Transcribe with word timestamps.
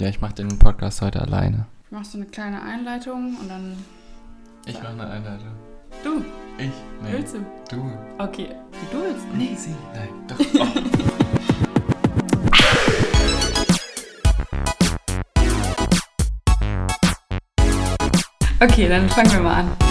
Ja, 0.00 0.08
ich 0.08 0.20
mache 0.20 0.34
den 0.34 0.58
Podcast 0.58 1.00
heute 1.02 1.20
alleine. 1.22 1.66
Machst 1.90 2.14
du 2.14 2.18
eine 2.18 2.26
kleine 2.26 2.60
Einleitung 2.62 3.36
und 3.40 3.48
dann. 3.48 3.76
Ich 4.66 4.74
mache 4.82 4.88
eine 4.88 5.06
Einleitung. 5.06 5.52
Du, 6.02 6.24
Ich? 6.58 6.70
Nee. 7.02 7.12
willst 7.12 7.34
du? 7.34 7.38
Du? 7.70 7.92
Okay, 8.18 8.48
du 8.90 9.00
willst. 9.02 9.26
Nee, 9.36 9.54
sie. 9.56 9.74
Nein, 9.94 10.08
doch. 10.28 10.38
Oh. 18.60 18.64
Okay, 18.64 18.88
dann 18.88 19.08
fangen 19.10 19.30
wir 19.32 19.40
mal 19.40 19.54
an. 19.60 19.83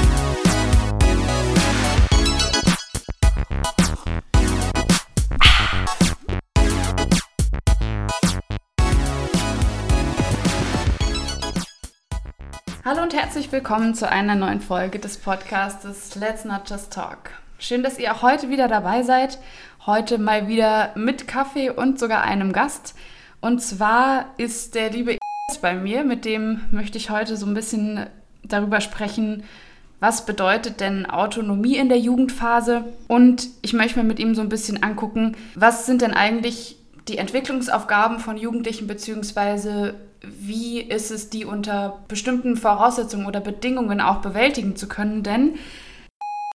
Hallo 12.94 13.02
und 13.02 13.16
herzlich 13.16 13.52
willkommen 13.52 13.96
zu 13.96 14.08
einer 14.08 14.36
neuen 14.36 14.62
Folge 14.62 15.00
des 15.00 15.18
Podcastes 15.18 16.14
Let's 16.14 16.46
Not 16.46 16.70
Just 16.70 16.94
Talk. 16.94 17.32
Schön, 17.58 17.82
dass 17.82 17.98
ihr 17.98 18.14
auch 18.14 18.22
heute 18.22 18.50
wieder 18.50 18.68
dabei 18.68 19.02
seid. 19.02 19.40
Heute 19.88 20.20
mal 20.20 20.48
wieder 20.48 20.92
mit 20.94 21.28
Kaffee 21.28 21.72
und 21.72 21.98
sogar 21.98 22.22
einem 22.22 22.54
Gast. 22.54 22.94
Und 23.42 23.64
zwar 23.64 24.28
ist 24.38 24.76
der 24.76 24.92
liebe 24.92 25.18
bei 25.60 25.74
mir, 25.74 26.04
mit 26.04 26.24
dem 26.24 26.66
möchte 26.70 27.00
ich 27.00 27.10
heute 27.10 27.36
so 27.36 27.48
ein 27.48 27.56
bisschen 27.56 28.06
darüber 28.44 28.80
sprechen, 28.80 29.44
was 30.00 30.28
bedeutet 30.28 30.80
denn 30.80 31.08
Autonomie 31.08 31.78
in 31.78 31.90
der 31.90 31.98
Jugendphase? 31.98 32.84
Und 33.08 33.48
ich 33.64 33.74
möchte 33.74 33.98
mir 33.98 34.06
mit 34.06 34.20
ihm 34.20 34.36
so 34.36 34.42
ein 34.42 34.50
bisschen 34.50 34.84
angucken, 34.84 35.36
was 35.56 35.88
sind 35.88 36.04
denn 36.04 36.14
eigentlich 36.14 36.78
die 37.08 37.18
Entwicklungsaufgaben 37.18 38.20
von 38.20 38.38
Jugendlichen, 38.38 38.88
beziehungsweise 38.88 39.96
wie 40.22 40.80
ist 40.80 41.12
es, 41.12 41.30
die 41.30 41.46
unter 41.46 42.00
bestimmten 42.08 42.56
Voraussetzungen 42.56 43.26
oder 43.26 43.42
Bedingungen 43.42 44.00
auch 44.00 44.18
bewältigen 44.18 44.76
zu 44.76 44.88
können? 44.88 45.22
Denn 45.24 45.56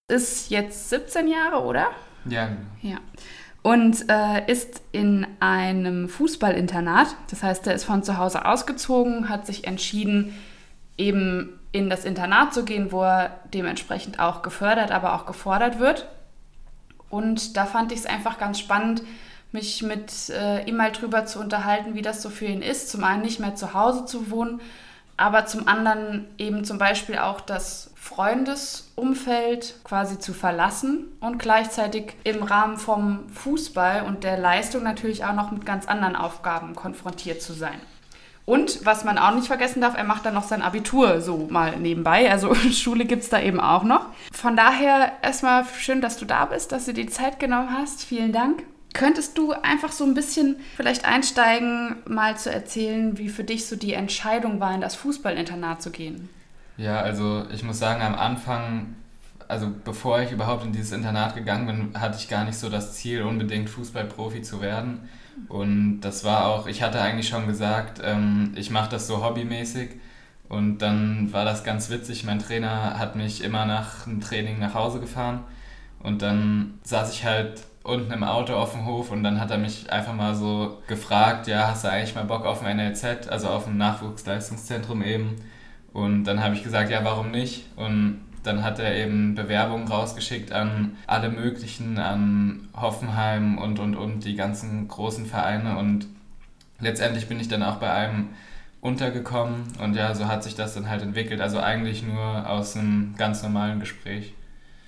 ist 0.08 0.50
jetzt 0.50 0.88
17 0.88 1.28
Jahre, 1.28 1.62
oder? 1.62 1.88
Ja. 2.24 2.48
Ja. 2.80 2.96
Und 3.62 4.08
äh, 4.08 4.50
ist 4.50 4.80
in 4.92 5.26
einem 5.40 6.08
Fußballinternat. 6.08 7.08
Das 7.30 7.42
heißt, 7.42 7.66
er 7.66 7.74
ist 7.74 7.84
von 7.84 8.02
zu 8.02 8.16
Hause 8.16 8.46
ausgezogen, 8.46 9.28
hat 9.28 9.46
sich 9.46 9.66
entschieden, 9.66 10.34
eben 10.96 11.58
in 11.72 11.90
das 11.90 12.06
Internat 12.06 12.54
zu 12.54 12.64
gehen, 12.64 12.92
wo 12.92 13.02
er 13.02 13.40
dementsprechend 13.52 14.20
auch 14.20 14.40
gefördert, 14.40 14.90
aber 14.90 15.14
auch 15.14 15.26
gefordert 15.26 15.78
wird. 15.78 16.06
Und 17.10 17.56
da 17.56 17.66
fand 17.66 17.92
ich 17.92 18.00
es 18.00 18.06
einfach 18.06 18.38
ganz 18.38 18.58
spannend, 18.58 19.02
mich 19.52 19.82
mit 19.82 20.30
äh, 20.30 20.64
ihm 20.64 20.76
mal 20.76 20.92
drüber 20.92 21.26
zu 21.26 21.40
unterhalten, 21.40 21.94
wie 21.94 22.02
das 22.02 22.22
so 22.22 22.30
für 22.30 22.46
ihn 22.46 22.62
ist. 22.62 22.90
Zum 22.90 23.04
einen 23.04 23.22
nicht 23.22 23.40
mehr 23.40 23.54
zu 23.54 23.74
Hause 23.74 24.04
zu 24.04 24.30
wohnen, 24.30 24.60
aber 25.16 25.46
zum 25.46 25.66
anderen 25.66 26.26
eben 26.38 26.64
zum 26.64 26.78
Beispiel 26.78 27.18
auch 27.18 27.40
das 27.40 27.90
Freundesumfeld 27.96 29.74
quasi 29.84 30.18
zu 30.18 30.32
verlassen 30.32 31.06
und 31.20 31.38
gleichzeitig 31.38 32.14
im 32.24 32.42
Rahmen 32.42 32.76
vom 32.78 33.28
Fußball 33.30 34.04
und 34.04 34.22
der 34.22 34.38
Leistung 34.38 34.82
natürlich 34.82 35.24
auch 35.24 35.34
noch 35.34 35.50
mit 35.50 35.66
ganz 35.66 35.86
anderen 35.86 36.16
Aufgaben 36.16 36.74
konfrontiert 36.74 37.42
zu 37.42 37.52
sein. 37.52 37.80
Und 38.44 38.86
was 38.86 39.04
man 39.04 39.18
auch 39.18 39.34
nicht 39.34 39.46
vergessen 39.46 39.82
darf, 39.82 39.94
er 39.94 40.04
macht 40.04 40.24
dann 40.24 40.32
noch 40.32 40.44
sein 40.44 40.62
Abitur 40.62 41.20
so 41.20 41.48
mal 41.50 41.76
nebenbei. 41.76 42.30
Also 42.30 42.54
Schule 42.72 43.04
gibt 43.04 43.24
es 43.24 43.28
da 43.28 43.40
eben 43.40 43.60
auch 43.60 43.82
noch. 43.82 44.06
Von 44.32 44.56
daher 44.56 45.12
erstmal 45.20 45.66
schön, 45.78 46.00
dass 46.00 46.16
du 46.16 46.24
da 46.24 46.46
bist, 46.46 46.72
dass 46.72 46.86
du 46.86 46.94
die 46.94 47.08
Zeit 47.08 47.40
genommen 47.40 47.76
hast. 47.76 48.04
Vielen 48.04 48.32
Dank. 48.32 48.62
Könntest 48.98 49.38
du 49.38 49.52
einfach 49.52 49.92
so 49.92 50.02
ein 50.02 50.14
bisschen 50.14 50.56
vielleicht 50.76 51.04
einsteigen, 51.04 51.96
mal 52.04 52.36
zu 52.36 52.50
erzählen, 52.50 53.16
wie 53.16 53.28
für 53.28 53.44
dich 53.44 53.66
so 53.66 53.76
die 53.76 53.92
Entscheidung 53.92 54.58
war, 54.58 54.74
in 54.74 54.80
das 54.80 54.96
Fußballinternat 54.96 55.80
zu 55.80 55.92
gehen? 55.92 56.28
Ja, 56.76 57.00
also 57.00 57.44
ich 57.54 57.62
muss 57.62 57.78
sagen, 57.78 58.02
am 58.02 58.16
Anfang, 58.16 58.96
also 59.46 59.70
bevor 59.84 60.20
ich 60.20 60.32
überhaupt 60.32 60.64
in 60.64 60.72
dieses 60.72 60.90
Internat 60.90 61.36
gegangen 61.36 61.66
bin, 61.66 62.00
hatte 62.00 62.18
ich 62.18 62.28
gar 62.28 62.44
nicht 62.44 62.58
so 62.58 62.68
das 62.68 62.94
Ziel, 62.94 63.22
unbedingt 63.22 63.70
Fußballprofi 63.70 64.42
zu 64.42 64.60
werden. 64.60 65.08
Und 65.46 66.00
das 66.00 66.24
war 66.24 66.46
auch, 66.46 66.66
ich 66.66 66.82
hatte 66.82 67.00
eigentlich 67.00 67.28
schon 67.28 67.46
gesagt, 67.46 68.00
ähm, 68.04 68.52
ich 68.56 68.70
mache 68.70 68.90
das 68.90 69.06
so 69.06 69.24
hobbymäßig. 69.24 69.90
Und 70.48 70.78
dann 70.78 71.32
war 71.32 71.44
das 71.44 71.62
ganz 71.62 71.88
witzig. 71.88 72.24
Mein 72.24 72.40
Trainer 72.40 72.98
hat 72.98 73.14
mich 73.14 73.44
immer 73.44 73.64
nach 73.64 74.06
dem 74.06 74.20
Training 74.20 74.58
nach 74.58 74.74
Hause 74.74 74.98
gefahren. 74.98 75.44
Und 76.02 76.22
dann 76.22 76.80
saß 76.82 77.12
ich 77.12 77.24
halt 77.24 77.67
unten 77.82 78.12
im 78.12 78.24
Auto 78.24 78.54
auf 78.54 78.72
dem 78.72 78.86
Hof 78.86 79.10
und 79.10 79.22
dann 79.22 79.40
hat 79.40 79.50
er 79.50 79.58
mich 79.58 79.90
einfach 79.90 80.14
mal 80.14 80.34
so 80.34 80.82
gefragt, 80.86 81.46
ja, 81.46 81.68
hast 81.68 81.84
du 81.84 81.90
eigentlich 81.90 82.14
mal 82.14 82.24
Bock 82.24 82.44
auf 82.44 82.62
ein 82.62 82.76
NLZ, 82.76 83.28
also 83.28 83.48
auf 83.48 83.66
ein 83.66 83.76
Nachwuchsleistungszentrum 83.76 85.02
eben. 85.02 85.36
Und 85.92 86.24
dann 86.24 86.42
habe 86.42 86.54
ich 86.54 86.62
gesagt, 86.62 86.90
ja, 86.90 87.04
warum 87.04 87.30
nicht? 87.30 87.64
Und 87.76 88.20
dann 88.42 88.62
hat 88.62 88.78
er 88.78 88.94
eben 88.94 89.34
Bewerbungen 89.34 89.88
rausgeschickt 89.88 90.52
an 90.52 90.96
alle 91.06 91.28
möglichen, 91.30 91.98
an 91.98 92.68
Hoffenheim 92.74 93.58
und, 93.58 93.78
und, 93.78 93.96
und, 93.96 94.24
die 94.24 94.36
ganzen 94.36 94.86
großen 94.88 95.26
Vereine. 95.26 95.78
Und 95.78 96.06
letztendlich 96.78 97.28
bin 97.28 97.40
ich 97.40 97.48
dann 97.48 97.62
auch 97.62 97.76
bei 97.76 97.90
einem 97.90 98.28
untergekommen. 98.80 99.64
Und 99.82 99.94
ja, 99.96 100.14
so 100.14 100.28
hat 100.28 100.44
sich 100.44 100.54
das 100.54 100.74
dann 100.74 100.88
halt 100.88 101.02
entwickelt. 101.02 101.40
Also 101.40 101.58
eigentlich 101.58 102.02
nur 102.02 102.48
aus 102.48 102.76
einem 102.76 103.14
ganz 103.16 103.42
normalen 103.42 103.80
Gespräch. 103.80 104.34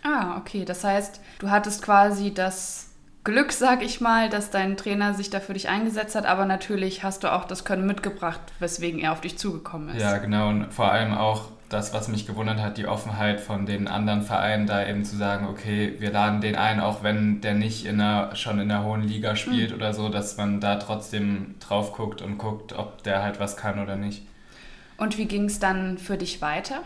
Ah, 0.03 0.37
okay. 0.39 0.65
Das 0.65 0.85
heißt, 0.85 1.21
du 1.39 1.51
hattest 1.51 1.83
quasi 1.83 2.33
das 2.33 2.91
Glück, 3.23 3.53
sag 3.53 3.83
ich 3.83 4.01
mal, 4.01 4.31
dass 4.31 4.51
dein 4.51 4.77
Trainer 4.77 5.13
sich 5.13 5.29
da 5.29 5.41
für 5.41 5.53
dich 5.53 5.69
eingesetzt 5.69 6.15
hat, 6.15 6.25
aber 6.25 6.47
natürlich 6.47 7.03
hast 7.03 7.23
du 7.23 7.33
auch 7.33 7.45
das 7.45 7.65
Können 7.65 7.87
mitgebracht, 7.87 8.41
weswegen 8.61 8.99
er 8.99 9.13
auf 9.13 9.21
dich 9.21 9.37
zugekommen 9.37 9.91
ist. 9.91 10.01
Ja, 10.01 10.17
genau. 10.17 10.49
Und 10.49 10.73
vor 10.73 10.91
allem 10.91 11.13
auch 11.13 11.51
das, 11.69 11.93
was 11.93 12.09
mich 12.09 12.27
gewundert 12.27 12.61
hat, 12.61 12.79
die 12.79 12.87
Offenheit 12.87 13.41
von 13.41 13.67
den 13.67 13.89
anderen 13.89 14.23
Vereinen, 14.23 14.67
da 14.67 14.87
eben 14.87 15.05
zu 15.05 15.17
sagen, 15.17 15.47
okay, 15.47 15.97
wir 15.99 16.11
laden 16.11 16.41
den 16.41 16.57
ein, 16.57 16.81
auch 16.81 17.03
wenn 17.03 17.43
der 17.43 17.55
nicht 17.55 17.85
in 17.85 18.01
einer, 18.01 18.35
schon 18.35 18.59
in 18.59 18.69
der 18.69 18.85
hohen 18.85 19.03
Liga 19.03 19.37
spielt 19.37 19.71
mhm. 19.71 19.77
oder 19.77 19.93
so, 19.93 20.09
dass 20.09 20.37
man 20.37 20.61
da 20.61 20.77
trotzdem 20.77 21.55
drauf 21.61 21.93
guckt 21.93 22.23
und 22.23 22.39
guckt, 22.39 22.73
ob 22.73 23.03
der 23.03 23.23
halt 23.23 23.39
was 23.39 23.57
kann 23.57 23.79
oder 23.79 23.97
nicht. 23.97 24.27
Und 24.97 25.17
wie 25.17 25.27
ging 25.27 25.45
es 25.45 25.61
dann 25.61 25.99
für 25.99 26.17
dich 26.17 26.43
weiter? 26.43 26.83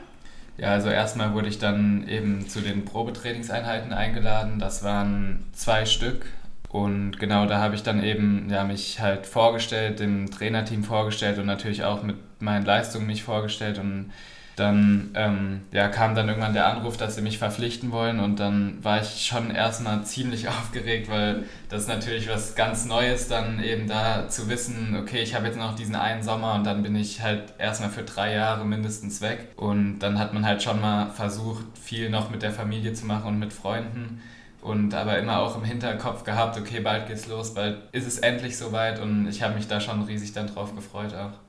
Ja, 0.57 0.69
also 0.69 0.89
erstmal 0.89 1.35
wurde 1.35 1.49
ich 1.49 1.59
dann 1.59 2.07
eben 2.09 2.49
zu 2.49 2.61
den 2.61 2.85
Probetrainingseinheiten 2.85 3.93
eingeladen. 3.93 4.59
Das 4.59 4.85
waren 4.85 5.45
zwei 5.53 5.85
Stück. 5.85 6.27
Und 6.69 7.19
genau 7.21 7.47
da 7.47 7.59
habe 7.59 7.75
ich 7.75 7.83
dann 7.83 8.03
eben 8.03 8.49
ja, 8.51 8.65
mich 8.65 9.01
halt 9.01 9.27
vorgestellt, 9.27 10.01
dem 10.01 10.31
Trainerteam 10.31 10.83
vorgestellt 10.83 11.39
und 11.39 11.47
natürlich 11.47 11.85
auch 11.85 12.03
mit 12.03 12.17
meinen 12.41 12.65
Leistungen 12.65 13.07
mich 13.07 13.23
vorgestellt. 13.23 13.79
Und 13.79 14.13
dann 14.57 15.11
ähm, 15.15 15.63
ja, 15.73 15.89
kam 15.89 16.15
dann 16.15 16.29
irgendwann 16.29 16.55
der 16.55 16.69
Anruf, 16.69 16.97
dass 16.97 17.17
sie 17.17 17.23
mich 17.23 17.39
verpflichten 17.39 17.91
wollen 17.91 18.21
und 18.21 18.39
dann 18.39 18.83
war 18.83 19.01
ich 19.01 19.27
schon 19.27 19.51
erstmal 19.51 20.05
ziemlich 20.05 20.49
aufgeregt, 20.49 21.11
weil 21.11 21.45
das 21.69 21.89
natürlich 21.89 22.29
was 22.29 22.55
ganz 22.55 22.87
Neues, 22.87 23.29
dann 23.29 23.63
eben 23.63 23.89
da 23.89 24.29
zu 24.29 24.49
wissen, 24.49 24.97
okay, 25.01 25.23
ich 25.23 25.35
habe 25.35 25.47
jetzt 25.47 25.59
noch 25.59 25.75
diesen 25.75 25.97
einen 25.97 26.23
Sommer 26.23 26.55
und 26.55 26.65
dann 26.65 26.83
bin 26.83 26.95
ich 26.95 27.21
halt 27.21 27.55
erstmal 27.59 27.91
für 27.91 28.03
drei 28.03 28.35
Jahre 28.35 28.65
mindestens 28.65 29.21
weg. 29.21 29.49
Und 29.57 29.99
dann 29.99 30.19
hat 30.19 30.33
man 30.33 30.47
halt 30.47 30.63
schon 30.63 30.81
mal 30.81 31.11
versucht, 31.11 31.65
viel 31.79 32.11
noch 32.11 32.31
mit 32.31 32.43
der 32.43 32.53
Familie 32.53 32.93
zu 32.93 33.07
machen 33.07 33.27
und 33.27 33.39
mit 33.39 33.53
Freunden. 33.53 34.21
Und 34.61 34.95
aber 34.95 35.19
immer 35.19 35.41
auch 35.41 35.57
im 35.57 35.65
Hinterkopf 35.65 36.25
gehabt, 36.25 36.57
okay, 36.57 36.81
bald 36.81 37.07
geht's 37.07 37.27
los, 37.27 37.53
bald 37.53 37.83
ist 37.93 38.07
es 38.07 38.19
endlich 38.19 38.57
soweit 38.57 38.99
und 38.99 39.29
ich 39.29 39.43
habe 39.43 39.55
mich 39.55 39.69
da 39.69 39.79
schon 39.79 40.03
riesig 40.05 40.33
dann 40.33 40.47
drauf 40.47 40.75
gefreut 40.75 41.15
auch. 41.15 41.44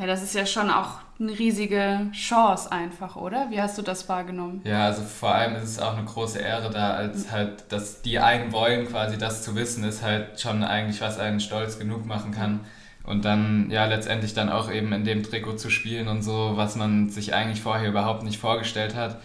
Ja, 0.00 0.06
das 0.06 0.22
ist 0.22 0.34
ja 0.34 0.46
schon 0.46 0.70
auch 0.70 1.00
eine 1.20 1.38
riesige 1.38 2.06
Chance 2.12 2.72
einfach, 2.72 3.16
oder? 3.16 3.48
Wie 3.50 3.60
hast 3.60 3.76
du 3.76 3.82
das 3.82 4.08
wahrgenommen? 4.08 4.62
Ja, 4.64 4.86
also 4.86 5.02
vor 5.02 5.34
allem 5.34 5.56
ist 5.56 5.64
es 5.64 5.78
auch 5.78 5.94
eine 5.94 6.06
große 6.06 6.38
Ehre 6.38 6.70
da, 6.70 6.94
als 6.94 7.30
halt, 7.30 7.70
dass 7.70 8.00
die 8.00 8.18
einen 8.18 8.50
wollen, 8.50 8.88
quasi 8.88 9.18
das 9.18 9.42
zu 9.42 9.54
wissen, 9.56 9.84
ist 9.84 10.02
halt 10.02 10.40
schon 10.40 10.64
eigentlich, 10.64 11.02
was 11.02 11.18
einen 11.18 11.38
stolz 11.38 11.78
genug 11.78 12.06
machen 12.06 12.30
kann. 12.32 12.60
Und 13.04 13.26
dann, 13.26 13.70
ja, 13.70 13.84
letztendlich 13.84 14.32
dann 14.32 14.48
auch 14.48 14.70
eben 14.70 14.90
in 14.94 15.04
dem 15.04 15.22
Trikot 15.22 15.56
zu 15.56 15.68
spielen 15.68 16.08
und 16.08 16.22
so, 16.22 16.52
was 16.54 16.76
man 16.76 17.10
sich 17.10 17.34
eigentlich 17.34 17.60
vorher 17.60 17.90
überhaupt 17.90 18.22
nicht 18.22 18.40
vorgestellt 18.40 18.94
hat. 18.94 19.20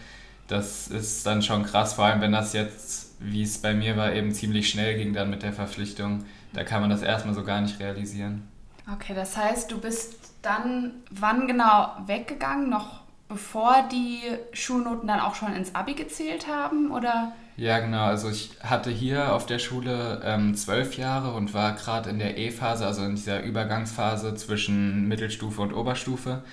Das 0.49 0.89
ist 0.89 1.25
dann 1.25 1.41
schon 1.41 1.63
krass, 1.63 1.93
vor 1.93 2.03
allem 2.03 2.19
wenn 2.19 2.33
das 2.33 2.51
jetzt, 2.51 3.15
wie 3.21 3.43
es 3.43 3.59
bei 3.59 3.73
mir 3.73 3.95
war, 3.95 4.11
eben 4.11 4.33
ziemlich 4.33 4.69
schnell 4.69 4.97
ging 4.97 5.13
dann 5.13 5.29
mit 5.29 5.41
der 5.41 5.53
Verpflichtung. 5.53 6.25
Da 6.51 6.65
kann 6.65 6.81
man 6.81 6.89
das 6.89 7.01
erstmal 7.01 7.33
so 7.33 7.45
gar 7.45 7.61
nicht 7.61 7.79
realisieren. 7.79 8.43
Okay, 8.91 9.13
das 9.15 9.35
heißt, 9.35 9.71
du 9.71 9.79
bist 9.79 10.15
dann 10.41 10.91
wann 11.09 11.47
genau 11.47 11.93
weggegangen? 12.05 12.69
Noch 12.69 13.01
bevor 13.27 13.87
die 13.91 14.21
Schulnoten 14.53 15.07
dann 15.07 15.19
auch 15.19 15.35
schon 15.35 15.53
ins 15.53 15.73
Abi 15.73 15.95
gezählt 15.95 16.47
haben? 16.47 16.91
Oder? 16.91 17.33
Ja, 17.57 17.79
genau. 17.79 18.03
Also 18.03 18.29
ich 18.29 18.51
hatte 18.61 18.91
hier 18.91 19.33
auf 19.33 19.45
der 19.45 19.59
Schule 19.59 20.21
ähm, 20.23 20.55
zwölf 20.55 20.97
Jahre 20.97 21.33
und 21.33 21.53
war 21.53 21.73
gerade 21.73 22.09
in 22.09 22.19
der 22.19 22.37
E-Phase, 22.37 22.85
also 22.85 23.03
in 23.03 23.15
dieser 23.15 23.41
Übergangsphase 23.41 24.35
zwischen 24.35 25.07
Mittelstufe 25.07 25.61
und 25.61 25.73
Oberstufe. 25.73 26.43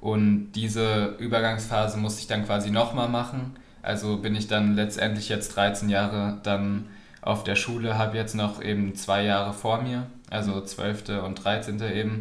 Und 0.00 0.52
diese 0.52 1.16
Übergangsphase 1.18 1.96
musste 1.96 2.20
ich 2.20 2.26
dann 2.26 2.44
quasi 2.44 2.70
nochmal 2.70 3.08
machen. 3.08 3.56
Also 3.82 4.18
bin 4.18 4.34
ich 4.34 4.46
dann 4.46 4.74
letztendlich 4.76 5.28
jetzt 5.28 5.56
13 5.56 5.88
Jahre 5.88 6.38
dann 6.42 6.86
auf 7.20 7.44
der 7.44 7.56
Schule, 7.56 7.98
habe 7.98 8.16
jetzt 8.16 8.34
noch 8.34 8.60
eben 8.60 8.94
zwei 8.94 9.24
Jahre 9.24 9.52
vor 9.52 9.80
mir, 9.80 10.06
also 10.32 10.60
12. 10.60 11.24
und 11.24 11.36
13. 11.36 11.80
eben. 11.82 12.18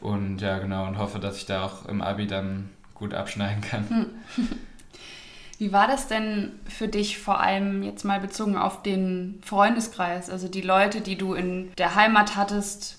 Und 0.00 0.40
ja, 0.40 0.58
genau, 0.58 0.86
und 0.86 0.98
hoffe, 0.98 1.18
dass 1.18 1.38
ich 1.38 1.46
da 1.46 1.64
auch 1.64 1.86
im 1.86 2.02
Abi 2.02 2.26
dann 2.26 2.70
gut 2.94 3.14
abschneiden 3.14 3.62
kann. 3.62 3.88
Hm. 3.88 4.06
Wie 5.58 5.72
war 5.72 5.86
das 5.86 6.06
denn 6.06 6.52
für 6.68 6.86
dich 6.86 7.18
vor 7.18 7.40
allem 7.40 7.82
jetzt 7.82 8.04
mal 8.04 8.20
bezogen 8.20 8.58
auf 8.58 8.82
den 8.82 9.40
Freundeskreis, 9.42 10.28
also 10.28 10.48
die 10.48 10.60
Leute, 10.60 11.00
die 11.00 11.16
du 11.16 11.32
in 11.32 11.72
der 11.78 11.94
Heimat 11.94 12.36
hattest? 12.36 12.98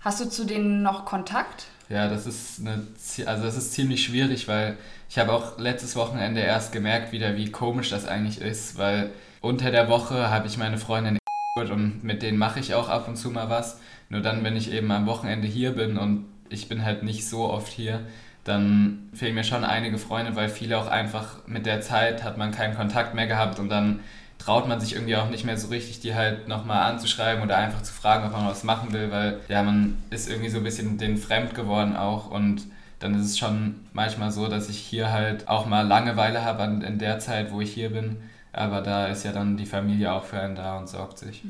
Hast 0.00 0.20
du 0.20 0.28
zu 0.28 0.44
denen 0.44 0.82
noch 0.82 1.04
Kontakt? 1.04 1.66
Ja, 1.88 2.08
das 2.08 2.26
ist 2.26 2.60
eine, 2.60 2.86
also 3.26 3.44
das 3.44 3.56
ist 3.56 3.72
ziemlich 3.72 4.04
schwierig, 4.04 4.46
weil 4.46 4.76
ich 5.08 5.18
habe 5.18 5.32
auch 5.32 5.58
letztes 5.58 5.96
Wochenende 5.96 6.40
erst 6.40 6.72
gemerkt 6.72 7.10
wieder, 7.10 7.36
wie 7.36 7.50
komisch 7.50 7.90
das 7.90 8.06
eigentlich 8.06 8.40
ist, 8.40 8.78
weil 8.78 9.10
unter 9.40 9.72
der 9.72 9.88
Woche 9.88 10.30
habe 10.30 10.46
ich 10.46 10.58
meine 10.58 10.78
Freundin 10.78 11.18
und 11.56 12.04
mit 12.04 12.22
denen 12.22 12.38
mache 12.38 12.60
ich 12.60 12.74
auch 12.74 12.88
ab 12.88 13.08
und 13.08 13.16
zu 13.16 13.30
mal 13.30 13.48
was. 13.48 13.80
Nur 14.08 14.20
dann, 14.20 14.44
wenn 14.44 14.56
ich 14.56 14.70
eben 14.72 14.90
am 14.90 15.06
Wochenende 15.06 15.48
hier 15.48 15.72
bin 15.72 15.96
und 15.96 16.26
ich 16.48 16.68
bin 16.68 16.84
halt 16.84 17.02
nicht 17.02 17.26
so 17.26 17.50
oft 17.50 17.72
hier, 17.72 18.00
dann 18.44 19.08
fehlen 19.12 19.34
mir 19.34 19.42
schon 19.42 19.64
einige 19.64 19.98
Freunde, 19.98 20.36
weil 20.36 20.48
viele 20.48 20.78
auch 20.78 20.86
einfach 20.86 21.46
mit 21.46 21.66
der 21.66 21.80
Zeit 21.80 22.22
hat 22.22 22.36
man 22.38 22.52
keinen 22.52 22.76
Kontakt 22.76 23.14
mehr 23.14 23.26
gehabt 23.26 23.58
und 23.58 23.70
dann 23.70 24.00
traut 24.38 24.68
man 24.68 24.78
sich 24.80 24.94
irgendwie 24.94 25.16
auch 25.16 25.30
nicht 25.30 25.44
mehr 25.44 25.56
so 25.56 25.68
richtig, 25.68 26.00
die 26.00 26.14
halt 26.14 26.46
nochmal 26.46 26.82
anzuschreiben 26.92 27.42
oder 27.42 27.56
einfach 27.56 27.82
zu 27.82 27.92
fragen, 27.92 28.26
ob 28.26 28.32
man 28.32 28.46
was 28.46 28.62
machen 28.62 28.92
will, 28.92 29.10
weil 29.10 29.40
ja, 29.48 29.62
man 29.62 29.96
ist 30.10 30.28
irgendwie 30.28 30.50
so 30.50 30.58
ein 30.58 30.64
bisschen 30.64 30.98
den 30.98 31.16
fremd 31.16 31.54
geworden 31.54 31.96
auch 31.96 32.30
und 32.30 32.62
dann 32.98 33.14
ist 33.14 33.26
es 33.26 33.38
schon 33.38 33.80
manchmal 33.92 34.30
so, 34.30 34.46
dass 34.46 34.68
ich 34.68 34.78
hier 34.78 35.10
halt 35.10 35.48
auch 35.48 35.66
mal 35.66 35.86
Langeweile 35.86 36.44
habe 36.44 36.62
in 36.86 36.98
der 36.98 37.18
Zeit, 37.18 37.50
wo 37.50 37.60
ich 37.60 37.72
hier 37.72 37.90
bin. 37.90 38.18
Aber 38.56 38.80
da 38.80 39.06
ist 39.06 39.24
ja 39.24 39.32
dann 39.32 39.56
die 39.56 39.66
Familie 39.66 40.12
auch 40.12 40.24
für 40.24 40.40
einen 40.40 40.56
da 40.56 40.78
und 40.78 40.88
sorgt 40.88 41.18
sich. 41.18 41.44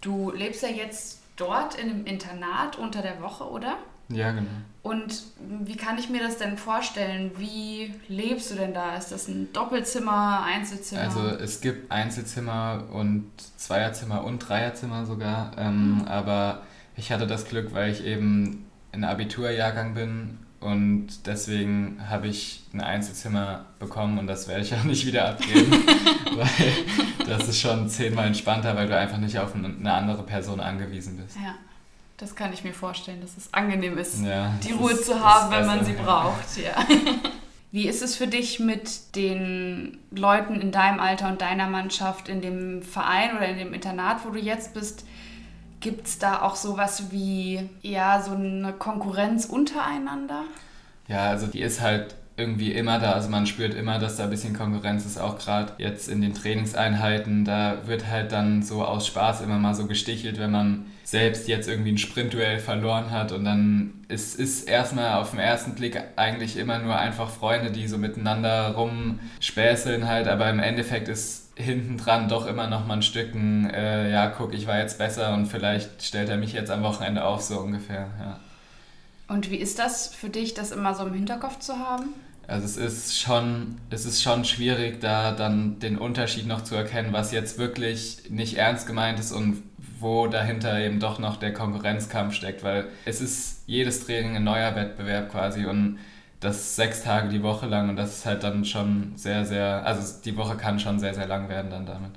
Du 0.00 0.30
lebst 0.30 0.62
ja 0.62 0.68
jetzt 0.68 1.20
dort 1.36 1.74
in 1.74 1.90
einem 1.90 2.04
Internat 2.06 2.76
unter 2.78 3.02
der 3.02 3.20
Woche, 3.20 3.44
oder? 3.44 3.76
Ja, 4.08 4.30
genau. 4.30 4.46
Und 4.82 5.24
wie 5.64 5.76
kann 5.76 5.98
ich 5.98 6.08
mir 6.08 6.20
das 6.20 6.38
denn 6.38 6.56
vorstellen? 6.56 7.32
Wie 7.38 7.92
lebst 8.06 8.52
du 8.52 8.54
denn 8.54 8.72
da? 8.72 8.96
Ist 8.96 9.10
das 9.10 9.26
ein 9.26 9.52
Doppelzimmer, 9.52 10.44
Einzelzimmer? 10.44 11.02
Also 11.02 11.26
es 11.26 11.60
gibt 11.60 11.90
Einzelzimmer 11.90 12.84
und 12.92 13.28
Zweierzimmer 13.56 14.22
und 14.22 14.38
Dreierzimmer 14.38 15.04
sogar. 15.06 15.52
Ähm, 15.58 15.96
mhm. 15.96 16.04
Aber 16.04 16.62
ich 16.96 17.10
hatte 17.10 17.26
das 17.26 17.46
Glück, 17.46 17.74
weil 17.74 17.90
ich 17.90 18.04
eben 18.04 18.66
ein 18.92 19.02
Abiturjahrgang 19.02 19.94
bin 19.94 20.38
und 20.66 21.26
deswegen 21.26 21.98
habe 22.08 22.26
ich 22.26 22.64
ein 22.74 22.80
Einzelzimmer 22.80 23.66
bekommen 23.78 24.18
und 24.18 24.26
das 24.26 24.48
werde 24.48 24.62
ich 24.62 24.74
auch 24.74 24.84
nicht 24.84 25.06
wieder 25.06 25.28
abgeben, 25.28 25.70
weil 26.36 27.26
das 27.26 27.48
ist 27.48 27.60
schon 27.60 27.88
zehnmal 27.88 28.26
entspannter, 28.26 28.76
weil 28.76 28.88
du 28.88 28.96
einfach 28.96 29.18
nicht 29.18 29.38
auf 29.38 29.54
eine 29.54 29.92
andere 29.92 30.22
Person 30.22 30.60
angewiesen 30.60 31.16
bist. 31.16 31.36
Ja. 31.36 31.54
Das 32.18 32.34
kann 32.34 32.52
ich 32.52 32.64
mir 32.64 32.72
vorstellen, 32.72 33.20
dass 33.20 33.36
es 33.36 33.52
angenehm 33.52 33.98
ist, 33.98 34.24
ja, 34.24 34.54
die 34.64 34.72
Ruhe 34.72 34.92
ist, 34.92 35.04
zu 35.04 35.20
haben, 35.22 35.50
wenn 35.50 35.66
man 35.66 35.84
sie 35.84 35.92
braucht. 35.92 36.44
Ja. 36.56 36.74
Wie 37.72 37.86
ist 37.86 38.00
es 38.02 38.16
für 38.16 38.26
dich 38.26 38.58
mit 38.58 39.14
den 39.16 39.98
Leuten 40.10 40.60
in 40.62 40.72
deinem 40.72 40.98
Alter 40.98 41.28
und 41.28 41.42
deiner 41.42 41.68
Mannschaft 41.68 42.28
in 42.30 42.40
dem 42.40 42.82
Verein 42.82 43.36
oder 43.36 43.46
in 43.46 43.58
dem 43.58 43.74
Internat, 43.74 44.24
wo 44.24 44.30
du 44.30 44.38
jetzt 44.38 44.72
bist? 44.72 45.04
Gibt 45.80 46.06
es 46.06 46.18
da 46.18 46.42
auch 46.42 46.56
sowas 46.56 47.10
wie 47.10 47.68
ja 47.82 48.22
so 48.22 48.32
eine 48.32 48.72
Konkurrenz 48.72 49.44
untereinander? 49.44 50.44
Ja, 51.08 51.28
also 51.28 51.46
die 51.46 51.60
ist 51.60 51.80
halt 51.80 52.14
irgendwie 52.36 52.72
immer 52.72 52.98
da. 52.98 53.12
Also 53.12 53.28
man 53.30 53.46
spürt 53.46 53.74
immer, 53.74 53.98
dass 53.98 54.16
da 54.16 54.24
ein 54.24 54.30
bisschen 54.30 54.54
Konkurrenz 54.54 55.06
ist, 55.06 55.18
auch 55.18 55.38
gerade 55.38 55.72
jetzt 55.78 56.08
in 56.08 56.20
den 56.20 56.34
Trainingseinheiten. 56.34 57.44
Da 57.44 57.78
wird 57.86 58.08
halt 58.08 58.32
dann 58.32 58.62
so 58.62 58.84
aus 58.84 59.06
Spaß 59.06 59.40
immer 59.40 59.58
mal 59.58 59.74
so 59.74 59.86
gestichelt, 59.86 60.38
wenn 60.38 60.50
man 60.50 60.86
selbst 61.02 61.48
jetzt 61.48 61.68
irgendwie 61.68 61.92
ein 61.92 61.98
Sprintduell 61.98 62.58
verloren 62.58 63.12
hat 63.12 63.30
und 63.30 63.44
dann 63.44 64.04
ist 64.08 64.40
es 64.40 64.64
erstmal 64.64 65.14
auf 65.14 65.30
den 65.30 65.38
ersten 65.38 65.76
Blick 65.76 66.02
eigentlich 66.16 66.56
immer 66.56 66.80
nur 66.80 66.98
einfach 66.98 67.30
Freunde, 67.30 67.70
die 67.70 67.86
so 67.86 67.96
miteinander 67.96 68.74
rumspäßeln 68.74 70.08
halt, 70.08 70.26
aber 70.26 70.50
im 70.50 70.58
Endeffekt 70.58 71.08
ist 71.08 71.45
hinten 71.56 71.96
dran 71.96 72.28
doch 72.28 72.46
immer 72.46 72.68
noch 72.68 72.86
mal 72.86 72.94
ein 72.94 73.02
Stücken, 73.02 73.68
äh, 73.70 74.10
ja, 74.12 74.28
guck, 74.28 74.54
ich 74.54 74.66
war 74.66 74.78
jetzt 74.78 74.98
besser 74.98 75.34
und 75.34 75.46
vielleicht 75.46 76.02
stellt 76.02 76.28
er 76.28 76.36
mich 76.36 76.52
jetzt 76.52 76.70
am 76.70 76.82
Wochenende 76.82 77.24
auf, 77.24 77.40
so 77.42 77.58
ungefähr, 77.58 78.08
ja. 78.20 78.38
Und 79.28 79.50
wie 79.50 79.56
ist 79.56 79.78
das 79.78 80.14
für 80.14 80.28
dich, 80.28 80.54
das 80.54 80.70
immer 80.70 80.94
so 80.94 81.06
im 81.06 81.14
Hinterkopf 81.14 81.58
zu 81.58 81.78
haben? 81.78 82.10
Also 82.46 82.64
es 82.64 82.76
ist 82.76 83.18
schon, 83.18 83.78
es 83.90 84.04
ist 84.04 84.22
schon 84.22 84.44
schwierig, 84.44 85.00
da 85.00 85.32
dann 85.32 85.80
den 85.80 85.98
Unterschied 85.98 86.46
noch 86.46 86.62
zu 86.62 86.76
erkennen, 86.76 87.12
was 87.12 87.32
jetzt 87.32 87.58
wirklich 87.58 88.30
nicht 88.30 88.56
ernst 88.56 88.86
gemeint 88.86 89.18
ist 89.18 89.32
und 89.32 89.64
wo 89.98 90.28
dahinter 90.28 90.78
eben 90.78 91.00
doch 91.00 91.18
noch 91.18 91.38
der 91.38 91.52
Konkurrenzkampf 91.52 92.34
steckt, 92.34 92.62
weil 92.62 92.86
es 93.04 93.20
ist 93.20 93.62
jedes 93.66 94.04
Training 94.06 94.36
ein 94.36 94.44
neuer 94.44 94.76
Wettbewerb 94.76 95.30
quasi 95.32 95.64
und 95.64 95.98
das 96.40 96.76
sechs 96.76 97.02
Tage 97.02 97.28
die 97.28 97.42
Woche 97.42 97.66
lang 97.66 97.88
und 97.88 97.96
das 97.96 98.18
ist 98.18 98.26
halt 98.26 98.42
dann 98.42 98.64
schon 98.64 99.12
sehr, 99.16 99.44
sehr, 99.44 99.84
also 99.86 100.20
die 100.24 100.36
Woche 100.36 100.56
kann 100.56 100.78
schon 100.78 100.98
sehr, 100.98 101.14
sehr 101.14 101.26
lang 101.26 101.48
werden 101.48 101.70
dann 101.70 101.86
damit. 101.86 102.12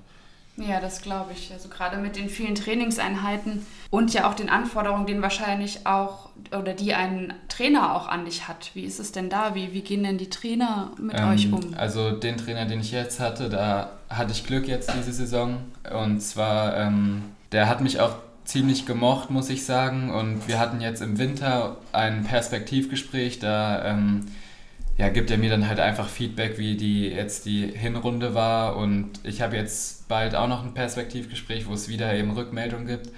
Ja, 0.67 0.79
das 0.79 1.01
glaube 1.01 1.31
ich. 1.33 1.51
Also 1.53 1.69
gerade 1.69 1.97
mit 1.97 2.15
den 2.15 2.29
vielen 2.29 2.55
Trainingseinheiten 2.55 3.65
und 3.89 4.13
ja 4.13 4.29
auch 4.29 4.33
den 4.33 4.49
Anforderungen, 4.49 5.05
den 5.05 5.21
wahrscheinlich 5.21 5.87
auch 5.87 6.29
oder 6.51 6.73
die 6.73 6.93
ein 6.93 7.33
Trainer 7.47 7.95
auch 7.95 8.07
an 8.07 8.25
dich 8.25 8.47
hat. 8.47 8.71
Wie 8.73 8.83
ist 8.83 8.99
es 8.99 9.11
denn 9.11 9.29
da? 9.29 9.55
Wie, 9.55 9.73
wie 9.73 9.81
gehen 9.81 10.03
denn 10.03 10.17
die 10.17 10.29
Trainer 10.29 10.91
mit 10.97 11.17
ähm, 11.17 11.29
euch 11.29 11.51
um? 11.51 11.73
Also 11.77 12.11
den 12.11 12.37
Trainer, 12.37 12.65
den 12.65 12.81
ich 12.81 12.91
jetzt 12.91 13.19
hatte, 13.19 13.49
da 13.49 13.91
hatte 14.09 14.31
ich 14.31 14.45
Glück 14.45 14.67
jetzt 14.67 14.93
diese 14.93 15.13
Saison. 15.13 15.59
Und 15.91 16.19
zwar, 16.21 16.75
ähm, 16.75 17.23
der 17.51 17.69
hat 17.69 17.79
mich 17.81 18.01
auch 18.01 18.15
ziemlich 18.49 18.85
gemocht, 18.85 19.29
muss 19.29 19.49
ich 19.49 19.65
sagen. 19.65 20.09
Und 20.09 20.47
wir 20.47 20.59
hatten 20.59 20.81
jetzt 20.81 21.01
im 21.01 21.19
Winter 21.19 21.77
ein 21.91 22.23
Perspektivgespräch, 22.23 23.39
da 23.39 23.85
ähm, 23.85 24.25
ja, 24.97 25.09
gibt 25.09 25.29
er 25.31 25.37
mir 25.37 25.51
dann 25.51 25.67
halt 25.67 25.79
einfach 25.79 26.09
Feedback, 26.09 26.57
wie 26.57 26.75
die 26.75 27.07
jetzt 27.07 27.45
die 27.45 27.67
Hinrunde 27.67 28.33
war. 28.33 28.75
Und 28.75 29.11
ich 29.23 29.41
habe 29.41 29.55
jetzt 29.55 30.07
bald 30.07 30.35
auch 30.35 30.47
noch 30.47 30.63
ein 30.63 30.73
Perspektivgespräch, 30.73 31.67
wo 31.67 31.73
es 31.73 31.87
wieder 31.89 32.13
eben 32.15 32.31
Rückmeldung 32.31 32.85
gibt. 32.85 33.09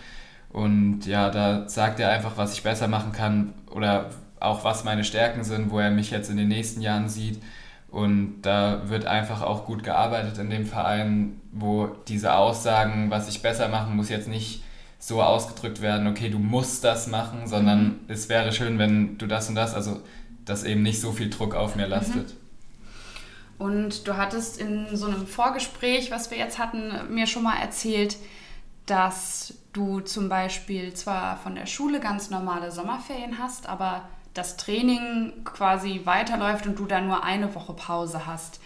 Und 0.50 1.06
ja, 1.06 1.30
da 1.30 1.68
sagt 1.69 2.01
er 2.01 2.10
einfach, 2.10 2.36
was 2.36 2.54
ich 2.54 2.62
besser 2.62 2.89
machen 2.89 3.13
kann 3.13 3.54
oder 3.72 4.10
auch 4.42 4.66
was 4.66 4.84
meine 4.84 5.06
Stärken 5.06 5.45
sind, 5.45 5.72
wo 5.72 5.80
er 5.80 5.92
mich 5.92 6.12
jetzt 6.12 6.30
in 6.30 6.36
den 6.36 6.50
nächsten 6.50 6.81
Jahren 6.81 7.07
sieht. 7.07 7.42
Und 7.89 8.42
da 8.42 8.89
wird 8.89 9.06
einfach 9.06 9.42
auch 9.42 9.66
gut 9.66 9.84
gearbeitet 9.84 10.38
in 10.39 10.50
dem 10.50 10.66
Verein, 10.66 11.39
wo 11.54 11.88
diese 12.07 12.36
Aussagen, 12.36 13.10
was 13.10 13.30
ich 13.30 13.42
besser 13.42 13.69
machen 13.69 13.95
muss, 13.95 14.10
jetzt 14.10 14.27
nicht 14.27 14.62
so 15.01 15.21
ausgedrückt 15.24 15.81
werden, 15.81 16.06
okay, 16.06 16.30
du 16.30 16.38
musst 16.38 16.83
das 16.83 17.07
machen, 17.07 17.48
sondern 17.48 17.83
mhm. 17.83 18.00
es 18.07 18.30
wäre 18.30 18.53
schön, 18.53 18.77
wenn 18.77 19.18
du 19.18 19.25
das 19.25 19.50
und 19.50 19.56
das, 19.56 19.74
also 19.74 20.00
dass 20.45 20.63
eben 20.63 20.83
nicht 20.83 21.01
so 21.01 21.12
viel 21.12 21.29
Druck 21.29 21.55
auf 21.55 21.75
mir 21.75 21.88
lastet. 21.88 22.29
Mhm. 22.29 23.65
Und 23.65 24.08
du 24.08 24.15
hattest 24.15 24.60
in 24.60 24.96
so 24.96 25.08
einem 25.08 25.25
Vorgespräch, 25.25 26.12
was 26.12 26.29
wir 26.29 26.38
jetzt 26.38 26.60
hatten, 26.60 27.13
mir 27.13 27.25
schon 27.25 27.43
mal 27.43 27.60
erzählt, 27.60 28.17
dass 28.86 29.55
du 29.74 30.01
zum 30.01 30.29
Beispiel 30.29 30.93
zwar 30.93 31.38
von 31.38 31.55
der 31.55 31.65
Schule 31.65 32.00
ganz 32.00 32.29
normale 32.29 32.72
Sommerferien 32.72 33.39
hast, 33.39 33.67
aber 33.67 34.08
das 34.36 34.55
Training 34.58 35.43
quasi 35.43 36.01
weiterläuft 36.05 36.67
und 36.67 36.77
du 36.77 36.86
dann 36.86 37.08
nur 37.08 37.24
eine 37.24 37.53
Woche 37.55 37.74
Pause 37.74 38.27
hast. 38.27 38.60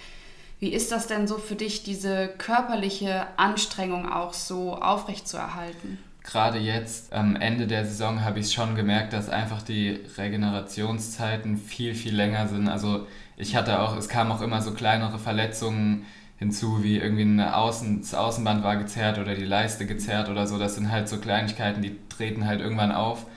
Wie 0.59 0.73
ist 0.73 0.91
das 0.91 1.07
denn 1.07 1.27
so 1.27 1.37
für 1.37 1.55
dich, 1.55 1.83
diese 1.83 2.27
körperliche 2.27 3.27
Anstrengung 3.37 4.11
auch 4.11 4.33
so 4.33 4.75
aufrechtzuerhalten? 4.75 5.97
Gerade 6.25 6.57
jetzt 6.57 7.13
am 7.13 7.35
Ende 7.35 7.67
der 7.67 7.85
Saison 7.85 8.23
habe 8.23 8.39
ich 8.39 8.51
schon 8.51 8.75
gemerkt, 8.75 9.13
dass 9.13 9.29
einfach 9.29 9.61
die 9.61 9.99
Regenerationszeiten 10.17 11.57
viel, 11.57 11.93
viel 11.93 12.15
länger 12.15 12.47
sind. 12.47 12.67
Also 12.67 13.05
ich 13.37 13.55
hatte 13.55 13.79
auch, 13.79 13.95
es 13.95 14.09
kamen 14.09 14.31
auch 14.31 14.41
immer 14.41 14.61
so 14.61 14.73
kleinere 14.73 15.19
Verletzungen 15.19 16.05
hinzu, 16.37 16.83
wie 16.83 16.97
irgendwie 16.97 17.21
eine 17.21 17.55
Außen, 17.55 18.01
das 18.01 18.15
Außenband 18.15 18.63
war 18.63 18.75
gezerrt 18.77 19.19
oder 19.19 19.35
die 19.35 19.45
Leiste 19.45 19.85
gezerrt 19.85 20.27
oder 20.29 20.47
so. 20.47 20.57
Das 20.57 20.75
sind 20.75 20.91
halt 20.91 21.07
so 21.07 21.19
Kleinigkeiten, 21.19 21.81
die 21.81 21.95
treten 22.09 22.45
halt 22.45 22.59
irgendwann 22.59 22.91
auf. 22.91 23.27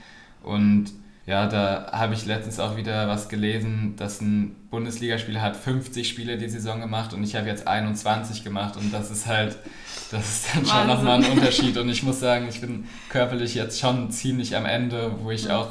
Und 0.43 0.91
ja, 1.29 1.45
da 1.45 1.91
habe 1.91 2.15
ich 2.15 2.25
letztens 2.25 2.59
auch 2.59 2.75
wieder 2.75 3.07
was 3.07 3.29
gelesen, 3.29 3.93
dass 3.97 4.19
ein 4.19 4.55
Bundesligaspieler 4.71 5.43
hat 5.43 5.55
50 5.55 6.09
Spiele 6.09 6.39
die 6.39 6.49
Saison 6.49 6.81
gemacht 6.81 7.13
und 7.13 7.23
ich 7.23 7.35
habe 7.35 7.47
jetzt 7.47 7.67
21 7.67 8.43
gemacht 8.43 8.75
und 8.77 8.91
das 8.91 9.11
ist 9.11 9.27
halt, 9.27 9.55
das 10.09 10.27
ist 10.27 10.55
dann 10.55 10.65
schon 10.65 10.87
nochmal 10.87 11.23
ein 11.23 11.31
Unterschied. 11.31 11.77
Und 11.77 11.87
ich 11.87 12.01
muss 12.01 12.19
sagen, 12.19 12.47
ich 12.49 12.61
bin 12.61 12.85
körperlich 13.09 13.53
jetzt 13.53 13.79
schon 13.79 14.09
ziemlich 14.09 14.55
am 14.55 14.65
Ende, 14.65 15.11
wo 15.21 15.29
ich 15.29 15.51
auch 15.51 15.69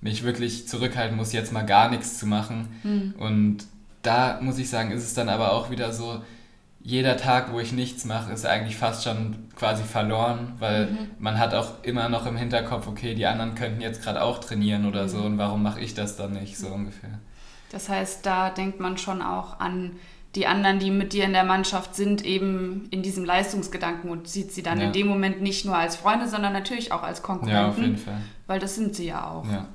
mich 0.00 0.22
wirklich 0.22 0.68
zurückhalten 0.68 1.16
muss, 1.16 1.32
jetzt 1.32 1.52
mal 1.52 1.66
gar 1.66 1.90
nichts 1.90 2.18
zu 2.18 2.26
machen. 2.26 2.68
Mhm. 2.84 3.14
und 3.18 3.64
da 4.02 4.38
muss 4.40 4.58
ich 4.58 4.70
sagen, 4.70 4.92
ist 4.92 5.02
es 5.02 5.14
dann 5.14 5.28
aber 5.28 5.52
auch 5.52 5.70
wieder 5.70 5.92
so, 5.92 6.22
jeder 6.84 7.16
Tag, 7.16 7.52
wo 7.52 7.60
ich 7.60 7.72
nichts 7.72 8.04
mache, 8.04 8.32
ist 8.32 8.44
eigentlich 8.44 8.76
fast 8.76 9.04
schon 9.04 9.48
quasi 9.56 9.84
verloren, 9.84 10.54
weil 10.58 10.86
mhm. 10.86 10.98
man 11.18 11.38
hat 11.38 11.54
auch 11.54 11.82
immer 11.82 12.08
noch 12.08 12.26
im 12.26 12.36
Hinterkopf, 12.36 12.88
okay, 12.88 13.14
die 13.14 13.26
anderen 13.26 13.54
könnten 13.54 13.80
jetzt 13.80 14.02
gerade 14.02 14.22
auch 14.22 14.38
trainieren 14.38 14.86
oder 14.86 15.04
mhm. 15.04 15.08
so 15.08 15.18
und 15.18 15.38
warum 15.38 15.62
mache 15.62 15.80
ich 15.80 15.94
das 15.94 16.16
dann 16.16 16.32
nicht, 16.32 16.58
so 16.58 16.68
ungefähr. 16.68 17.20
Das 17.70 17.88
heißt, 17.88 18.26
da 18.26 18.50
denkt 18.50 18.80
man 18.80 18.98
schon 18.98 19.22
auch 19.22 19.60
an 19.60 19.92
die 20.34 20.46
anderen, 20.46 20.78
die 20.78 20.90
mit 20.90 21.12
dir 21.12 21.24
in 21.24 21.34
der 21.34 21.44
Mannschaft 21.44 21.94
sind, 21.94 22.24
eben 22.24 22.88
in 22.90 23.02
diesem 23.02 23.24
Leistungsgedanken 23.24 24.10
und 24.10 24.28
sieht 24.28 24.52
sie 24.52 24.62
dann 24.62 24.80
ja. 24.80 24.86
in 24.86 24.92
dem 24.92 25.06
Moment 25.06 25.42
nicht 25.42 25.64
nur 25.64 25.76
als 25.76 25.96
Freunde, 25.96 26.26
sondern 26.26 26.52
natürlich 26.52 26.90
auch 26.90 27.02
als 27.02 27.22
Konkurrenten. 27.22 27.62
Ja, 27.62 27.68
auf 27.68 27.78
jeden 27.78 27.98
Fall. 27.98 28.18
Weil 28.46 28.58
das 28.58 28.74
sind 28.74 28.94
sie 28.96 29.06
ja 29.06 29.28
auch. 29.28 29.46
Ja. 29.46 29.68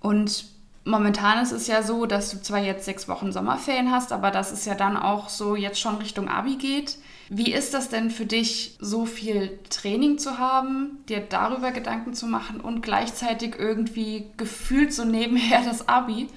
Und 0.00 0.44
momentan 0.86 1.42
ist 1.42 1.52
es 1.52 1.66
ja 1.66 1.82
so, 1.82 2.06
dass 2.06 2.30
du 2.30 2.40
zwar 2.40 2.60
jetzt 2.60 2.84
sechs 2.84 3.08
Wochen 3.08 3.32
Sommerferien 3.32 3.90
hast, 3.90 4.12
aber 4.12 4.30
dass 4.30 4.52
es 4.52 4.64
ja 4.64 4.74
dann 4.74 4.96
auch 4.96 5.28
so 5.28 5.56
jetzt 5.56 5.80
schon 5.80 5.96
Richtung 5.96 6.28
Abi 6.28 6.56
geht. 6.56 6.96
Wie 7.28 7.52
ist 7.52 7.74
das 7.74 7.88
denn 7.88 8.10
für 8.10 8.24
dich, 8.24 8.76
so 8.80 9.04
viel 9.04 9.58
Training 9.68 10.18
zu 10.18 10.38
haben, 10.38 10.98
dir 11.08 11.20
darüber 11.20 11.72
Gedanken 11.72 12.14
zu 12.14 12.26
machen 12.26 12.60
und 12.60 12.82
gleichzeitig 12.82 13.56
irgendwie 13.58 14.26
gefühlt 14.36 14.94
so 14.94 15.04
nebenher 15.04 15.62
das 15.64 15.88
Abi? 15.88 16.28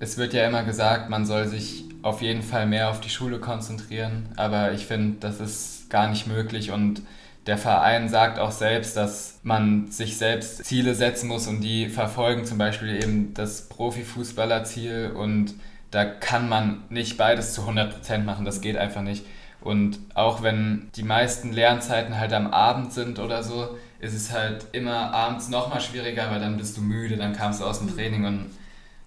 Es 0.00 0.18
wird 0.18 0.34
ja 0.34 0.46
immer 0.46 0.64
gesagt, 0.64 1.08
man 1.08 1.24
soll 1.24 1.46
sich 1.46 1.84
auf 2.02 2.22
jeden 2.22 2.42
Fall 2.42 2.66
mehr 2.66 2.90
auf 2.90 3.00
die 3.00 3.08
Schule 3.08 3.38
konzentrieren, 3.38 4.28
aber 4.36 4.72
ich 4.72 4.86
finde, 4.86 5.18
das 5.20 5.40
ist 5.40 5.90
gar 5.90 6.08
nicht 6.08 6.26
möglich 6.26 6.72
und 6.72 7.02
der 7.46 7.58
Verein 7.58 8.08
sagt 8.08 8.38
auch 8.38 8.50
selbst, 8.50 8.96
dass 8.96 9.38
man 9.42 9.90
sich 9.90 10.18
selbst 10.18 10.64
Ziele 10.64 10.94
setzen 10.94 11.28
muss 11.28 11.46
und 11.46 11.60
die 11.60 11.88
verfolgen, 11.88 12.44
zum 12.44 12.58
Beispiel 12.58 13.02
eben 13.02 13.34
das 13.34 13.68
Profifußballerziel. 13.68 15.12
Und 15.14 15.54
da 15.92 16.04
kann 16.04 16.48
man 16.48 16.82
nicht 16.90 17.16
beides 17.16 17.52
zu 17.54 17.62
100% 17.62 18.18
machen, 18.18 18.44
das 18.44 18.60
geht 18.60 18.76
einfach 18.76 19.02
nicht. 19.02 19.24
Und 19.60 19.98
auch 20.14 20.42
wenn 20.42 20.90
die 20.96 21.02
meisten 21.02 21.52
Lernzeiten 21.52 22.18
halt 22.18 22.32
am 22.32 22.48
Abend 22.48 22.92
sind 22.92 23.18
oder 23.18 23.42
so, 23.42 23.76
ist 24.00 24.14
es 24.14 24.32
halt 24.32 24.66
immer 24.72 25.12
abends 25.14 25.48
nochmal 25.48 25.80
schwieriger, 25.80 26.30
weil 26.30 26.40
dann 26.40 26.56
bist 26.56 26.76
du 26.76 26.82
müde, 26.82 27.16
dann 27.16 27.32
kamst 27.32 27.60
du 27.60 27.64
aus 27.64 27.78
dem 27.78 27.92
Training 27.94 28.26
und 28.26 28.46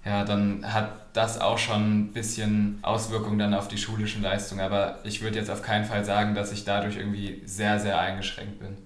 ja, 0.06 0.24
dann 0.24 0.64
hat 0.74 1.09
das 1.20 1.42
auch 1.42 1.58
schon 1.58 2.00
ein 2.00 2.14
bisschen 2.14 2.80
Auswirkungen 2.82 3.38
dann 3.38 3.54
auf 3.54 3.68
die 3.68 3.78
schulischen 3.78 4.22
Leistungen. 4.22 4.62
Aber 4.62 5.00
ich 5.04 5.22
würde 5.22 5.38
jetzt 5.38 5.50
auf 5.50 5.62
keinen 5.62 5.84
Fall 5.84 6.06
sagen, 6.06 6.34
dass 6.34 6.54
ich 6.54 6.64
dadurch 6.64 6.96
irgendwie 6.96 7.42
sehr, 7.46 7.80
sehr 7.80 8.00
eingeschränkt 8.00 8.60
bin. 8.60 8.78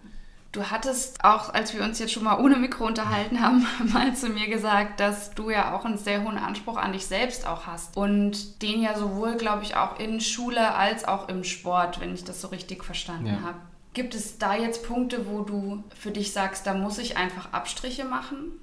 Du 0.52 0.70
hattest 0.70 1.24
auch, 1.24 1.54
als 1.54 1.74
wir 1.76 1.84
uns 1.84 2.00
jetzt 2.00 2.12
schon 2.12 2.24
mal 2.24 2.40
ohne 2.40 2.58
Mikro 2.58 2.86
unterhalten 2.86 3.40
haben, 3.40 3.68
mal 3.94 4.16
zu 4.16 4.30
mir 4.30 4.48
gesagt, 4.48 5.00
dass 5.00 5.36
du 5.36 5.52
ja 5.52 5.76
auch 5.76 5.86
einen 5.86 6.00
sehr 6.00 6.24
hohen 6.24 6.38
Anspruch 6.38 6.78
an 6.78 6.94
dich 6.94 7.06
selbst 7.06 7.48
auch 7.48 7.68
hast. 7.68 7.96
Und 7.96 8.64
den 8.64 8.82
ja 8.82 8.98
sowohl, 8.98 9.36
glaube 9.36 9.64
ich, 9.64 9.76
auch 9.76 10.00
in 10.00 10.20
Schule 10.20 10.74
als 10.74 11.06
auch 11.06 11.30
im 11.30 11.44
Sport, 11.44 12.02
wenn 12.02 12.16
ich 12.16 12.24
das 12.24 12.42
so 12.42 12.48
richtig 12.48 12.84
verstanden 12.84 13.28
ja. 13.28 13.42
habe. 13.42 13.58
Gibt 13.94 14.16
es 14.16 14.40
da 14.40 14.56
jetzt 14.56 14.88
Punkte, 14.88 15.28
wo 15.28 15.42
du 15.42 15.84
für 15.96 16.10
dich 16.10 16.34
sagst, 16.34 16.66
da 16.66 16.74
muss 16.74 16.98
ich 16.98 17.16
einfach 17.16 17.54
Abstriche 17.54 18.06
machen? 18.06 18.54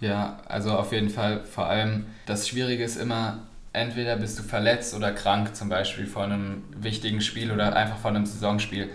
Ja, 0.00 0.38
also 0.46 0.72
auf 0.72 0.92
jeden 0.92 1.10
Fall. 1.10 1.44
Vor 1.44 1.66
allem 1.66 2.06
das 2.26 2.48
Schwierige 2.48 2.84
ist 2.84 2.96
immer, 2.96 3.46
entweder 3.72 4.16
bist 4.16 4.38
du 4.38 4.42
verletzt 4.42 4.94
oder 4.94 5.12
krank, 5.12 5.54
zum 5.56 5.68
Beispiel 5.68 6.06
vor 6.06 6.24
einem 6.24 6.62
wichtigen 6.76 7.20
Spiel 7.20 7.50
oder 7.50 7.74
einfach 7.74 7.98
vor 7.98 8.10
einem 8.10 8.26
Saisonspiel. 8.26 8.88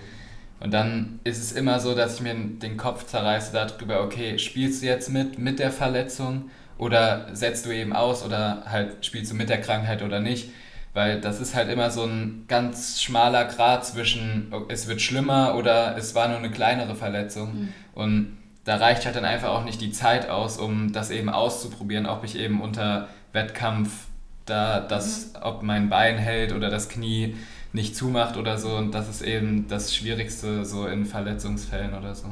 Und 0.60 0.72
dann 0.72 1.20
ist 1.26 1.40
es 1.40 1.52
immer 1.52 1.80
so, 1.82 1.94
dass 1.94 2.16
ich 2.16 2.22
mir 2.22 2.34
den 2.34 2.78
Kopf 2.78 3.06
zerreiße 3.06 3.52
darüber, 3.52 4.02
okay, 4.02 4.40
spielst 4.40 4.82
du 4.82 4.88
jetzt 4.88 5.10
mit, 5.10 5.38
mit 5.38 5.60
der 5.60 5.72
Verletzung 5.72 6.50
oder 6.78 7.28
setzt 7.34 7.66
du 7.66 7.72
eben 7.72 7.94
aus 7.94 8.24
oder 8.24 8.64
halt 8.66 9.06
spielst 9.06 9.32
du 9.32 9.36
mit 9.36 9.50
der 9.50 9.60
Krankheit 9.60 10.02
oder 10.02 10.22
nicht. 10.22 10.52
Weil 10.94 11.20
das 11.20 11.42
ist 11.42 11.56
halt 11.56 11.70
immer 11.70 11.90
so 11.90 12.04
ein 12.04 12.46
ganz 12.48 13.02
schmaler 13.02 13.46
Grad 13.46 13.86
zwischen, 13.86 14.54
es 14.70 14.88
wird 14.88 15.02
schlimmer 15.02 15.56
oder 15.56 15.98
es 15.98 16.14
war 16.14 16.28
nur 16.28 16.38
eine 16.38 16.52
kleinere 16.52 16.96
Verletzung. 16.96 17.54
Mhm. 17.54 17.74
Und 17.94 18.38
da 18.66 18.78
reicht 18.78 19.06
halt 19.06 19.16
dann 19.16 19.26
einfach 19.26 19.50
auch 19.50 19.64
nicht 19.64 19.82
die 19.82 19.92
Zeit 19.92 20.30
aus, 20.30 20.58
um 20.58 20.94
das 20.94 21.10
eben 21.12 21.30
auszuprobieren, 21.30 22.06
ob 22.06 22.24
ich 22.24 22.38
eben 22.38 22.62
unter 22.62 23.10
Wettkampf 23.34 24.08
da 24.46 24.80
das, 24.80 25.34
mhm. 25.34 25.40
ob 25.42 25.64
mein 25.64 25.90
Bein 25.90 26.18
hält 26.18 26.54
oder 26.54 26.70
das 26.70 26.90
Knie 26.90 27.36
nicht 27.74 27.96
zumacht 27.96 28.38
oder 28.38 28.58
so. 28.58 28.76
Und 28.76 28.92
das 28.92 29.10
ist 29.10 29.22
eben 29.22 29.68
das 29.68 29.96
Schwierigste 29.96 30.66
so 30.66 30.88
in 30.88 31.06
Verletzungsfällen 31.06 31.94
oder 31.94 32.16
so. 32.16 32.28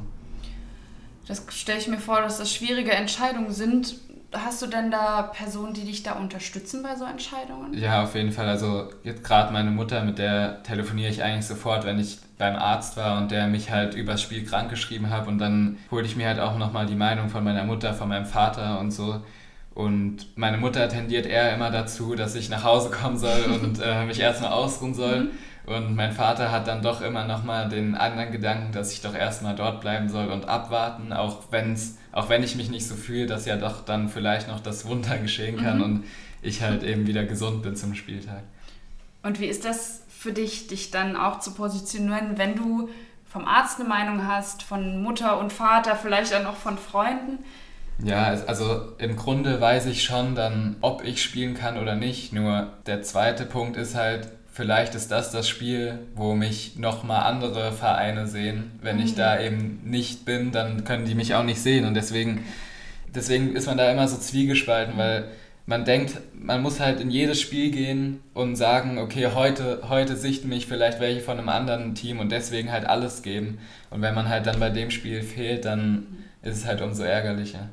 Das 1.28 1.46
stelle 1.50 1.80
ich 1.80 1.88
mir 1.88 2.00
vor, 2.00 2.22
dass 2.22 2.38
das 2.38 2.54
schwierige 2.54 2.92
Entscheidungen 2.92 3.52
sind. 3.52 3.96
Hast 4.34 4.62
du 4.62 4.68
denn 4.68 4.92
da 4.92 5.24
Personen, 5.24 5.74
die 5.74 5.84
dich 5.84 6.04
da 6.04 6.14
unterstützen 6.14 6.84
bei 6.84 6.96
so 6.96 7.04
Entscheidungen? 7.04 7.74
Ja, 7.74 8.04
auf 8.04 8.16
jeden 8.16 8.32
Fall. 8.32 8.48
Also 8.48 8.90
jetzt 9.04 9.24
gerade 9.24 9.52
meine 9.52 9.72
Mutter, 9.72 10.04
mit 10.04 10.20
der 10.20 10.64
telefoniere 10.64 11.10
ich 11.10 11.22
eigentlich 11.22 11.46
sofort, 11.46 11.86
wenn 11.86 12.00
ich 12.00 12.20
beim 12.38 12.56
Arzt 12.56 12.96
war 12.96 13.18
und 13.18 13.32
der 13.32 13.48
mich 13.48 13.72
halt 13.72 13.94
übers 13.94 14.22
Spiel 14.22 14.46
krank 14.46 14.70
geschrieben 14.70 15.10
hat. 15.10 15.28
Und 15.28 15.38
dann 15.38 15.78
hole 15.92 16.06
ich 16.06 16.16
mir 16.16 16.28
halt 16.28 16.40
auch 16.40 16.58
nochmal 16.58 16.86
die 16.86 16.96
Meinung 16.96 17.30
von 17.30 17.44
meiner 17.44 17.66
Mutter, 17.66 17.94
von 17.94 18.08
meinem 18.08 18.26
Vater 18.26 18.80
und 18.80 18.92
so. 18.92 19.22
Und 19.74 20.38
meine 20.38 20.58
Mutter 20.58 20.88
tendiert 20.90 21.26
eher 21.26 21.54
immer 21.54 21.70
dazu, 21.70 22.16
dass 22.16 22.36
ich 22.36 22.50
nach 22.50 22.64
Hause 22.64 22.90
kommen 22.90 23.18
soll 23.18 23.60
und 23.62 23.80
äh, 23.84 24.06
mich 24.06 24.20
erstmal 24.20 24.52
ausruhen 24.52 24.94
soll. 24.94 25.22
Mhm. 25.22 25.32
Und 25.66 25.96
mein 25.96 26.12
Vater 26.12 26.52
hat 26.52 26.68
dann 26.68 26.82
doch 26.82 27.02
immer 27.02 27.26
nochmal 27.26 27.70
den 27.70 27.96
anderen 27.96 28.32
Gedanken, 28.32 28.72
dass 28.72 28.92
ich 28.94 29.02
doch 29.02 29.14
erstmal 29.14 29.56
dort 29.56 29.82
bleiben 29.82 30.10
soll 30.10 30.28
und 30.28 30.48
abwarten, 30.48 31.14
auch, 31.14 31.44
wenn's, 31.52 31.98
auch 32.12 32.30
wenn 32.30 32.44
ich 32.44 32.56
mich 32.56 32.70
nicht 32.70 32.88
so 32.88 32.96
fühle, 32.96 33.28
dass 33.28 33.46
ja 33.46 33.58
doch 33.58 33.86
dann 33.86 34.10
vielleicht 34.10 34.48
noch 34.48 34.60
das 34.60 34.86
Wunder 34.86 35.18
geschehen 35.18 35.58
kann 35.58 35.78
mhm. 35.78 35.84
und 35.84 36.04
ich 36.42 36.62
halt 36.64 36.84
eben 36.84 37.06
wieder 37.06 37.26
gesund 37.26 37.62
bin 37.62 37.76
zum 37.76 37.94
Spieltag. 37.94 38.42
Und 39.24 39.40
wie 39.40 39.46
ist 39.46 39.66
das 39.66 40.04
für 40.10 40.34
dich, 40.34 40.68
dich 40.68 40.90
dann 40.90 41.16
auch 41.16 41.40
zu 41.40 41.54
positionieren, 41.54 42.38
wenn 42.38 42.56
du 42.56 42.90
vom 43.26 43.46
Arzt 43.46 43.80
eine 43.80 43.88
Meinung 43.88 44.28
hast, 44.28 44.64
von 44.64 45.02
Mutter 45.04 45.40
und 45.40 45.54
Vater, 45.54 45.96
vielleicht 45.96 46.34
auch 46.34 46.44
noch 46.44 46.56
von 46.56 46.78
Freunden? 46.78 47.40
Ja, 48.04 48.26
also 48.48 48.94
im 48.98 49.16
Grunde 49.16 49.62
weiß 49.62 49.86
ich 49.86 50.04
schon 50.04 50.34
dann, 50.34 50.76
ob 50.82 51.04
ich 51.04 51.22
spielen 51.22 51.54
kann 51.54 51.78
oder 51.78 51.96
nicht. 51.96 52.34
Nur 52.34 52.74
der 52.88 53.04
zweite 53.04 53.46
Punkt 53.46 53.78
ist 53.78 53.96
halt, 53.96 54.28
vielleicht 54.52 54.96
ist 54.96 55.12
das 55.12 55.32
das 55.32 55.48
Spiel, 55.48 56.00
wo 56.16 56.36
mich 56.36 56.78
nochmal 56.78 57.24
andere 57.24 57.72
Vereine 57.72 58.28
sehen. 58.28 58.72
Wenn 58.82 59.00
ich 59.00 59.16
da 59.16 59.36
mhm. 59.36 59.46
eben 59.46 59.82
nicht 59.86 60.26
bin, 60.26 60.52
dann 60.52 60.84
können 60.84 61.06
die 61.06 61.16
mich 61.16 61.36
auch 61.36 61.44
nicht 61.44 61.62
sehen. 61.62 61.86
Und 61.86 61.94
deswegen, 61.94 62.44
deswegen 63.16 63.56
ist 63.56 63.68
man 63.68 63.78
da 63.78 63.92
immer 63.92 64.08
so 64.08 64.18
zwiegespalten, 64.18 64.98
weil 64.98 65.26
man 65.66 65.86
denkt, 65.86 66.20
man 66.34 66.62
muss 66.62 66.80
halt 66.80 67.00
in 67.00 67.12
jedes 67.12 67.40
Spiel 67.40 67.72
gehen 67.72 68.20
und 68.34 68.56
sagen, 68.56 68.98
okay, 68.98 69.30
heute, 69.34 69.84
heute 69.88 70.16
sichten 70.16 70.50
mich 70.50 70.68
vielleicht 70.68 71.00
welche 71.00 71.22
von 71.22 71.38
einem 71.38 71.50
anderen 71.50 71.96
Team 71.96 72.20
und 72.20 72.32
deswegen 72.32 72.72
halt 72.72 72.86
alles 72.86 73.22
geben. 73.22 73.60
Und 73.90 74.02
wenn 74.02 74.16
man 74.16 74.28
halt 74.28 74.48
dann 74.48 74.60
bei 74.60 74.70
dem 74.70 74.92
Spiel 74.92 75.22
fehlt, 75.22 75.66
dann 75.66 76.08
ist 76.42 76.58
es 76.58 76.66
halt 76.66 76.82
umso 76.82 77.04
ärgerlicher 77.04 77.70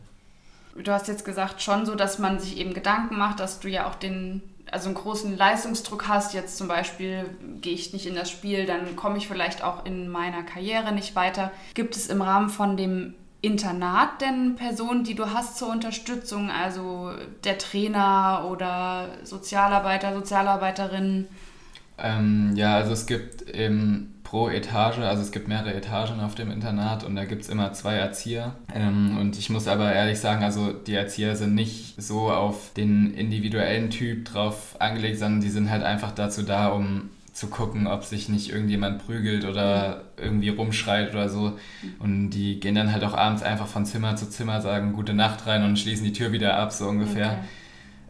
du 0.82 0.92
hast 0.92 1.08
jetzt 1.08 1.24
gesagt, 1.24 1.62
schon 1.62 1.86
so, 1.86 1.94
dass 1.94 2.18
man 2.18 2.38
sich 2.38 2.56
eben 2.56 2.74
Gedanken 2.74 3.18
macht, 3.18 3.40
dass 3.40 3.60
du 3.60 3.68
ja 3.68 3.88
auch 3.88 3.94
den, 3.94 4.42
also 4.70 4.86
einen 4.86 4.94
großen 4.94 5.36
Leistungsdruck 5.36 6.08
hast. 6.08 6.34
Jetzt 6.34 6.56
zum 6.56 6.68
Beispiel 6.68 7.24
gehe 7.60 7.74
ich 7.74 7.92
nicht 7.92 8.06
in 8.06 8.14
das 8.14 8.30
Spiel, 8.30 8.66
dann 8.66 8.96
komme 8.96 9.18
ich 9.18 9.28
vielleicht 9.28 9.62
auch 9.62 9.84
in 9.84 10.08
meiner 10.08 10.42
Karriere 10.42 10.92
nicht 10.92 11.16
weiter. 11.16 11.50
Gibt 11.74 11.96
es 11.96 12.08
im 12.08 12.22
Rahmen 12.22 12.50
von 12.50 12.76
dem 12.76 13.14
Internat 13.40 14.20
denn 14.20 14.56
Personen, 14.56 15.04
die 15.04 15.14
du 15.14 15.32
hast 15.32 15.58
zur 15.58 15.70
Unterstützung, 15.70 16.50
also 16.50 17.12
der 17.44 17.56
Trainer 17.58 18.48
oder 18.50 19.10
Sozialarbeiter, 19.22 20.12
Sozialarbeiterinnen? 20.14 21.28
Ähm, 21.98 22.52
ja, 22.56 22.74
also 22.76 22.92
es 22.92 23.06
gibt 23.06 23.42
eben 23.50 24.17
pro 24.28 24.50
Etage, 24.50 24.98
also 24.98 25.22
es 25.22 25.32
gibt 25.32 25.48
mehrere 25.48 25.72
Etagen 25.72 26.20
auf 26.20 26.34
dem 26.34 26.50
Internat 26.50 27.02
und 27.02 27.16
da 27.16 27.24
gibt 27.24 27.42
es 27.42 27.48
immer 27.48 27.72
zwei 27.72 27.94
Erzieher. 27.94 28.52
Ähm, 28.74 29.16
und 29.18 29.38
ich 29.38 29.48
muss 29.48 29.66
aber 29.66 29.90
ehrlich 29.90 30.20
sagen, 30.20 30.44
also 30.44 30.70
die 30.72 30.92
Erzieher 30.92 31.34
sind 31.34 31.54
nicht 31.54 31.94
so 31.96 32.30
auf 32.30 32.74
den 32.74 33.14
individuellen 33.14 33.88
Typ 33.88 34.26
drauf 34.26 34.76
angelegt, 34.80 35.18
sondern 35.18 35.40
die 35.40 35.48
sind 35.48 35.70
halt 35.70 35.82
einfach 35.82 36.12
dazu 36.12 36.42
da, 36.42 36.68
um 36.68 37.08
zu 37.32 37.46
gucken, 37.46 37.86
ob 37.86 38.04
sich 38.04 38.28
nicht 38.28 38.50
irgendjemand 38.50 39.06
prügelt 39.06 39.46
oder 39.46 40.02
irgendwie 40.18 40.50
rumschreit 40.50 41.10
oder 41.14 41.30
so. 41.30 41.58
Und 41.98 42.30
die 42.30 42.60
gehen 42.60 42.74
dann 42.74 42.92
halt 42.92 43.04
auch 43.04 43.14
abends 43.14 43.42
einfach 43.42 43.66
von 43.66 43.86
Zimmer 43.86 44.16
zu 44.16 44.28
Zimmer, 44.28 44.60
sagen 44.60 44.92
gute 44.92 45.14
Nacht 45.14 45.46
rein 45.46 45.64
und 45.64 45.78
schließen 45.78 46.04
die 46.04 46.12
Tür 46.12 46.32
wieder 46.32 46.58
ab, 46.58 46.72
so 46.72 46.86
ungefähr. 46.86 47.28
Okay. 47.28 47.38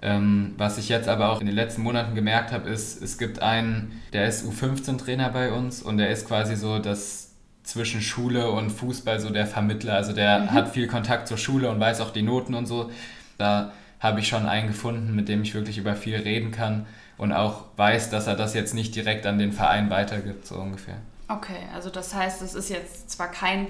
Ähm, 0.01 0.55
was 0.57 0.79
ich 0.79 0.89
jetzt 0.89 1.09
aber 1.09 1.31
auch 1.31 1.41
in 1.41 1.47
den 1.47 1.57
letzten 1.57 1.83
Monaten 1.83 2.15
gemerkt 2.15 2.53
habe, 2.53 2.69
ist, 2.69 3.03
es 3.03 3.19
gibt 3.19 3.43
einen, 3.43 4.01
der 4.13 4.29
ist 4.29 4.45
U15-Trainer 4.45 5.31
bei 5.31 5.53
uns 5.53 5.83
und 5.83 5.99
der 5.99 6.11
ist 6.11 6.27
quasi 6.27 6.57
so 6.57 6.79
das 6.79 7.33
zwischen 7.65 8.01
Schule 8.01 8.51
und 8.51 8.71
Fußball 8.71 9.21
so 9.21 9.31
der 9.31 9.47
Vermittler. 9.47 9.95
Also 9.95 10.13
der 10.13 10.41
mhm. 10.41 10.53
hat 10.53 10.71
viel 10.71 10.87
Kontakt 10.87 11.29
zur 11.29 11.37
Schule 11.37 11.71
und 11.71 11.79
weiß 11.79 12.01
auch 12.01 12.11
die 12.11 12.23
Noten 12.23 12.55
und 12.55 12.67
so. 12.67 12.91
Da 13.37 13.73
habe 14.01 14.21
ich 14.21 14.29
schon 14.29 14.47
einen 14.47 14.69
gefunden, 14.69 15.15
mit 15.15 15.29
dem 15.29 15.43
ich 15.43 15.55
wirklich 15.55 15.79
über 15.79 15.95
viel 15.95 16.17
reden 16.17 16.51
kann 16.51 16.87
und 17.19 17.33
auch 17.33 17.65
weiß, 17.77 18.11
dass 18.11 18.27
er 18.27 18.37
das 18.37 18.55
jetzt 18.55 18.75
nicht 18.75 18.95
direkt 18.95 19.27
an 19.27 19.39
den 19.39 19.53
Verein 19.53 19.91
weitergibt, 19.91 20.47
so 20.47 20.55
ungefähr. 20.57 20.97
Okay, 21.29 21.67
also 21.75 21.91
das 21.91 22.15
heißt, 22.15 22.41
es 22.41 22.55
ist 22.55 22.71
jetzt 22.71 23.11
zwar 23.11 23.31
kein 23.31 23.67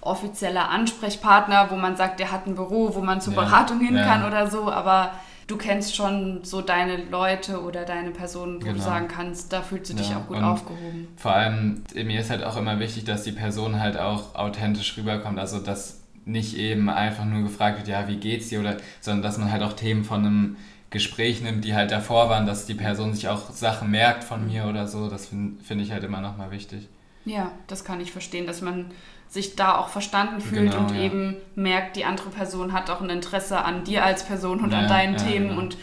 offizieller 0.00 0.68
Ansprechpartner, 0.68 1.70
wo 1.70 1.76
man 1.76 1.96
sagt, 1.96 2.20
der 2.20 2.30
hat 2.30 2.46
ein 2.46 2.54
Büro, 2.54 2.94
wo 2.94 3.00
man 3.00 3.20
zur 3.20 3.34
ja, 3.34 3.40
Beratung 3.40 3.80
hin 3.80 3.96
ja. 3.96 4.04
kann 4.04 4.24
oder 4.24 4.48
so, 4.48 4.70
aber 4.70 5.12
du 5.50 5.56
kennst 5.56 5.96
schon 5.96 6.44
so 6.44 6.60
deine 6.60 7.04
Leute 7.04 7.62
oder 7.62 7.84
deine 7.84 8.10
Personen, 8.10 8.56
wo 8.56 8.66
genau. 8.66 8.74
du 8.74 8.80
sagen 8.80 9.08
kannst, 9.08 9.52
da 9.52 9.62
fühlst 9.62 9.90
du 9.90 9.96
dich 9.96 10.10
ja. 10.10 10.18
auch 10.18 10.26
gut 10.26 10.38
aufgehoben. 10.38 11.08
Vor 11.16 11.32
allem, 11.32 11.82
mir 11.94 12.20
ist 12.20 12.30
halt 12.30 12.44
auch 12.44 12.56
immer 12.56 12.78
wichtig, 12.78 13.04
dass 13.04 13.24
die 13.24 13.32
Person 13.32 13.80
halt 13.80 13.98
auch 13.98 14.34
authentisch 14.34 14.96
rüberkommt. 14.96 15.38
Also, 15.38 15.58
dass 15.58 16.02
nicht 16.24 16.56
eben 16.56 16.88
einfach 16.88 17.24
nur 17.24 17.42
gefragt 17.42 17.78
wird, 17.78 17.88
ja, 17.88 18.06
wie 18.06 18.16
geht's 18.16 18.48
dir, 18.48 18.60
oder, 18.60 18.76
sondern 19.00 19.22
dass 19.22 19.38
man 19.38 19.50
halt 19.50 19.62
auch 19.62 19.72
Themen 19.72 20.04
von 20.04 20.20
einem 20.20 20.56
Gespräch 20.90 21.40
nimmt, 21.40 21.64
die 21.64 21.74
halt 21.74 21.90
davor 21.90 22.30
waren, 22.30 22.46
dass 22.46 22.66
die 22.66 22.74
Person 22.74 23.14
sich 23.14 23.28
auch 23.28 23.50
Sachen 23.50 23.90
merkt 23.90 24.22
von 24.22 24.46
mir 24.46 24.66
oder 24.66 24.86
so. 24.86 25.08
Das 25.08 25.26
finde 25.26 25.62
find 25.64 25.80
ich 25.80 25.92
halt 25.92 26.04
immer 26.04 26.20
nochmal 26.20 26.50
wichtig. 26.50 26.88
Ja, 27.24 27.52
das 27.66 27.84
kann 27.84 28.00
ich 28.00 28.12
verstehen, 28.12 28.46
dass 28.46 28.60
man 28.62 28.90
sich 29.28 29.54
da 29.56 29.76
auch 29.78 29.88
verstanden 29.88 30.40
fühlt 30.40 30.72
Genau, 30.72 30.86
und 30.88 30.94
ja. 30.94 31.02
eben 31.02 31.36
merkt, 31.54 31.96
die 31.96 32.04
andere 32.04 32.30
Person 32.30 32.72
hat 32.72 32.90
auch 32.90 33.00
ein 33.00 33.10
Interesse 33.10 33.62
an 33.62 33.84
dir 33.84 34.04
als 34.04 34.24
Person 34.24 34.60
und 34.60 34.74
an 34.74 34.82
Ja, 34.84 34.88
deinen 34.88 35.14
ja, 35.16 35.22
Themen 35.24 35.48
genau. 35.50 35.60
und 35.60 35.76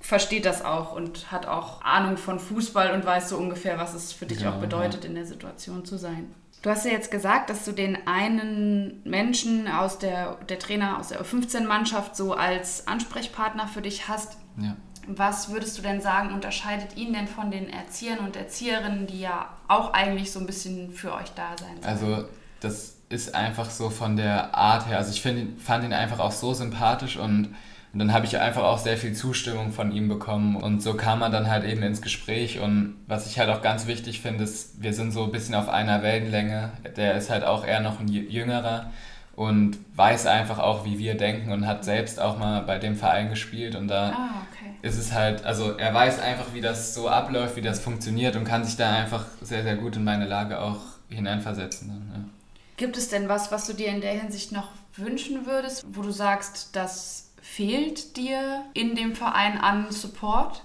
versteht 0.00 0.44
das 0.44 0.64
auch 0.64 0.92
und 0.94 1.30
hat 1.30 1.46
auch 1.46 1.80
Ahnung 1.82 2.16
von 2.16 2.38
Fußball 2.40 2.92
und 2.92 3.06
weiß 3.06 3.28
so 3.30 3.36
ungefähr, 3.38 3.78
was 3.78 3.94
es 3.94 4.12
für 4.12 4.26
dich 4.26 4.38
Genau, 4.38 4.52
auch 4.52 4.56
bedeutet, 4.60 5.04
in 5.04 5.14
der 5.14 5.24
Situation 5.24 5.84
zu 5.84 5.96
sein. 5.96 6.34
Du 6.60 6.70
hast 6.70 6.84
ja 6.84 6.92
jetzt 6.92 7.10
gesagt, 7.10 7.50
dass 7.50 7.64
du 7.64 7.72
den 7.72 7.98
einen 8.06 9.00
Menschen 9.04 9.68
aus 9.68 9.98
der, 9.98 10.36
der 10.48 10.58
Trainer 10.58 10.98
aus 10.98 11.08
der 11.08 11.22
U15-Mannschaft 11.22 12.14
so 12.16 12.34
als 12.34 12.86
Ansprechpartner 12.86 13.66
für 13.68 13.80
dich 13.82 14.06
hast. 14.08 14.36
Ja. 14.60 14.76
Was 15.06 15.50
würdest 15.50 15.76
du 15.78 15.82
denn 15.82 16.00
sagen, 16.00 16.32
unterscheidet 16.32 16.96
ihn 16.96 17.12
denn 17.12 17.26
von 17.26 17.50
den 17.50 17.68
Erziehern 17.70 18.18
und 18.20 18.36
Erzieherinnen, 18.36 19.06
die 19.06 19.20
ja 19.20 19.48
auch 19.68 19.92
eigentlich 19.92 20.30
so 20.30 20.38
ein 20.40 20.46
bisschen 20.46 20.92
für 20.92 21.12
euch 21.12 21.30
da 21.34 21.50
sein 21.58 21.80
sollen? 21.80 21.84
Also 21.84 22.24
das 22.60 22.96
ist 23.08 23.34
einfach 23.34 23.68
so 23.68 23.90
von 23.90 24.16
der 24.16 24.54
Art 24.54 24.86
her. 24.86 24.98
Also 24.98 25.10
ich 25.10 25.20
find, 25.20 25.60
fand 25.60 25.84
ihn 25.84 25.92
einfach 25.92 26.18
auch 26.20 26.32
so 26.32 26.54
sympathisch 26.54 27.16
und, 27.16 27.48
und 27.92 27.98
dann 27.98 28.12
habe 28.12 28.24
ich 28.24 28.38
einfach 28.38 28.62
auch 28.62 28.78
sehr 28.78 28.96
viel 28.96 29.12
Zustimmung 29.12 29.72
von 29.72 29.92
ihm 29.92 30.08
bekommen 30.08 30.56
und 30.56 30.82
so 30.82 30.94
kam 30.94 31.18
man 31.18 31.32
dann 31.32 31.50
halt 31.50 31.64
eben 31.64 31.82
ins 31.82 32.00
Gespräch 32.00 32.60
und 32.60 32.96
was 33.06 33.26
ich 33.26 33.38
halt 33.38 33.50
auch 33.50 33.60
ganz 33.60 33.86
wichtig 33.86 34.20
finde, 34.22 34.44
ist, 34.44 34.80
wir 34.82 34.94
sind 34.94 35.10
so 35.10 35.24
ein 35.24 35.32
bisschen 35.32 35.54
auf 35.54 35.68
einer 35.68 36.02
Wellenlänge. 36.02 36.70
Der 36.96 37.16
ist 37.16 37.28
halt 37.28 37.44
auch 37.44 37.66
eher 37.66 37.80
noch 37.80 38.00
ein 38.00 38.08
Jü- 38.08 38.28
Jüngerer 38.30 38.90
und 39.34 39.78
weiß 39.96 40.26
einfach 40.26 40.58
auch, 40.58 40.84
wie 40.84 40.98
wir 40.98 41.16
denken 41.16 41.52
und 41.52 41.66
hat 41.66 41.84
selbst 41.84 42.20
auch 42.20 42.38
mal 42.38 42.62
bei 42.62 42.78
dem 42.78 42.96
Verein 42.96 43.30
gespielt 43.30 43.74
und 43.74 43.88
da 43.88 44.10
ah, 44.10 44.46
okay. 44.50 44.74
ist 44.82 44.98
es 44.98 45.12
halt, 45.12 45.44
also 45.44 45.76
er 45.76 45.92
weiß 45.94 46.20
einfach, 46.20 46.52
wie 46.52 46.60
das 46.60 46.94
so 46.94 47.08
abläuft, 47.08 47.56
wie 47.56 47.62
das 47.62 47.80
funktioniert 47.80 48.36
und 48.36 48.44
kann 48.44 48.64
sich 48.64 48.76
da 48.76 48.92
einfach 48.92 49.24
sehr, 49.40 49.62
sehr 49.62 49.76
gut 49.76 49.96
in 49.96 50.04
meine 50.04 50.26
Lage 50.26 50.60
auch 50.60 50.80
hineinversetzen. 51.08 51.88
Dann, 51.88 52.10
ja. 52.14 52.28
Gibt 52.76 52.96
es 52.96 53.08
denn 53.08 53.28
was, 53.28 53.50
was 53.52 53.66
du 53.66 53.74
dir 53.74 53.88
in 53.88 54.00
der 54.00 54.12
Hinsicht 54.12 54.52
noch 54.52 54.68
wünschen 54.96 55.46
würdest, 55.46 55.84
wo 55.88 56.02
du 56.02 56.10
sagst, 56.10 56.76
das 56.76 57.30
fehlt 57.40 58.16
dir 58.16 58.64
in 58.74 58.94
dem 58.94 59.14
Verein 59.14 59.58
an 59.58 59.90
Support? 59.90 60.62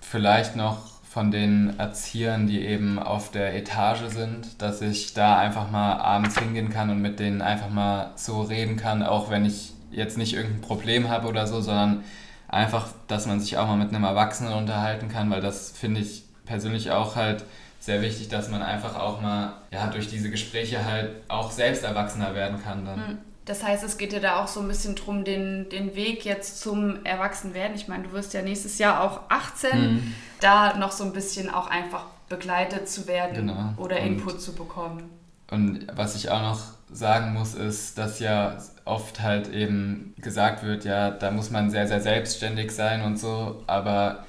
Vielleicht 0.00 0.56
noch 0.56 0.95
von 1.16 1.30
den 1.30 1.78
Erziehern, 1.78 2.46
die 2.46 2.60
eben 2.60 2.98
auf 2.98 3.30
der 3.30 3.56
Etage 3.56 4.02
sind, 4.08 4.60
dass 4.60 4.82
ich 4.82 5.14
da 5.14 5.38
einfach 5.38 5.70
mal 5.70 5.94
abends 5.94 6.38
hingehen 6.38 6.68
kann 6.68 6.90
und 6.90 7.00
mit 7.00 7.20
denen 7.20 7.40
einfach 7.40 7.70
mal 7.70 8.10
so 8.16 8.42
reden 8.42 8.76
kann, 8.76 9.02
auch 9.02 9.30
wenn 9.30 9.46
ich 9.46 9.72
jetzt 9.90 10.18
nicht 10.18 10.34
irgendein 10.34 10.60
Problem 10.60 11.08
habe 11.08 11.26
oder 11.28 11.46
so, 11.46 11.62
sondern 11.62 12.04
einfach, 12.48 12.88
dass 13.08 13.24
man 13.24 13.40
sich 13.40 13.56
auch 13.56 13.66
mal 13.66 13.78
mit 13.78 13.94
einem 13.94 14.04
Erwachsenen 14.04 14.52
unterhalten 14.52 15.08
kann, 15.08 15.30
weil 15.30 15.40
das 15.40 15.70
finde 15.70 16.02
ich 16.02 16.24
persönlich 16.44 16.90
auch 16.90 17.16
halt 17.16 17.46
sehr 17.80 18.02
wichtig, 18.02 18.28
dass 18.28 18.50
man 18.50 18.60
einfach 18.60 18.94
auch 18.94 19.22
mal 19.22 19.54
ja, 19.70 19.86
durch 19.86 20.08
diese 20.08 20.28
Gespräche 20.28 20.84
halt 20.84 21.12
auch 21.28 21.50
selbst 21.50 21.82
erwachsener 21.82 22.34
werden 22.34 22.62
kann 22.62 22.84
dann. 22.84 23.18
Das 23.46 23.62
heißt, 23.62 23.82
es 23.84 23.96
geht 23.96 24.12
dir 24.12 24.20
da 24.20 24.42
auch 24.42 24.48
so 24.48 24.60
ein 24.60 24.68
bisschen 24.68 24.94
drum, 24.96 25.24
den, 25.24 25.68
den 25.70 25.94
Weg 25.94 26.24
jetzt 26.24 26.60
zum 26.60 27.04
Erwachsenwerden. 27.04 27.74
Ich 27.76 27.88
meine, 27.88 28.04
du 28.04 28.12
wirst 28.12 28.34
ja 28.34 28.42
nächstes 28.42 28.78
Jahr 28.78 29.02
auch 29.02 29.20
18, 29.30 29.94
Mhm. 29.94 30.14
da 30.40 30.76
noch 30.76 30.92
so 30.92 31.04
ein 31.04 31.12
bisschen 31.12 31.48
auch 31.48 31.68
einfach 31.68 32.04
begleitet 32.28 32.88
zu 32.88 33.06
werden 33.06 33.46
Genau. 33.46 33.72
oder 33.76 33.96
Und- 34.00 34.06
Input 34.06 34.40
zu 34.42 34.52
bekommen. 34.52 35.08
Und 35.50 35.86
was 35.94 36.16
ich 36.16 36.28
auch 36.30 36.42
noch 36.42 36.60
sagen 36.92 37.32
muss, 37.32 37.54
ist, 37.54 37.98
dass 37.98 38.18
ja 38.18 38.58
oft 38.84 39.22
halt 39.22 39.48
eben 39.52 40.12
gesagt 40.20 40.64
wird, 40.64 40.84
ja, 40.84 41.10
da 41.10 41.30
muss 41.30 41.50
man 41.50 41.70
sehr, 41.70 41.86
sehr 41.86 42.00
selbstständig 42.00 42.72
sein 42.72 43.02
und 43.02 43.16
so. 43.16 43.62
Aber 43.68 44.24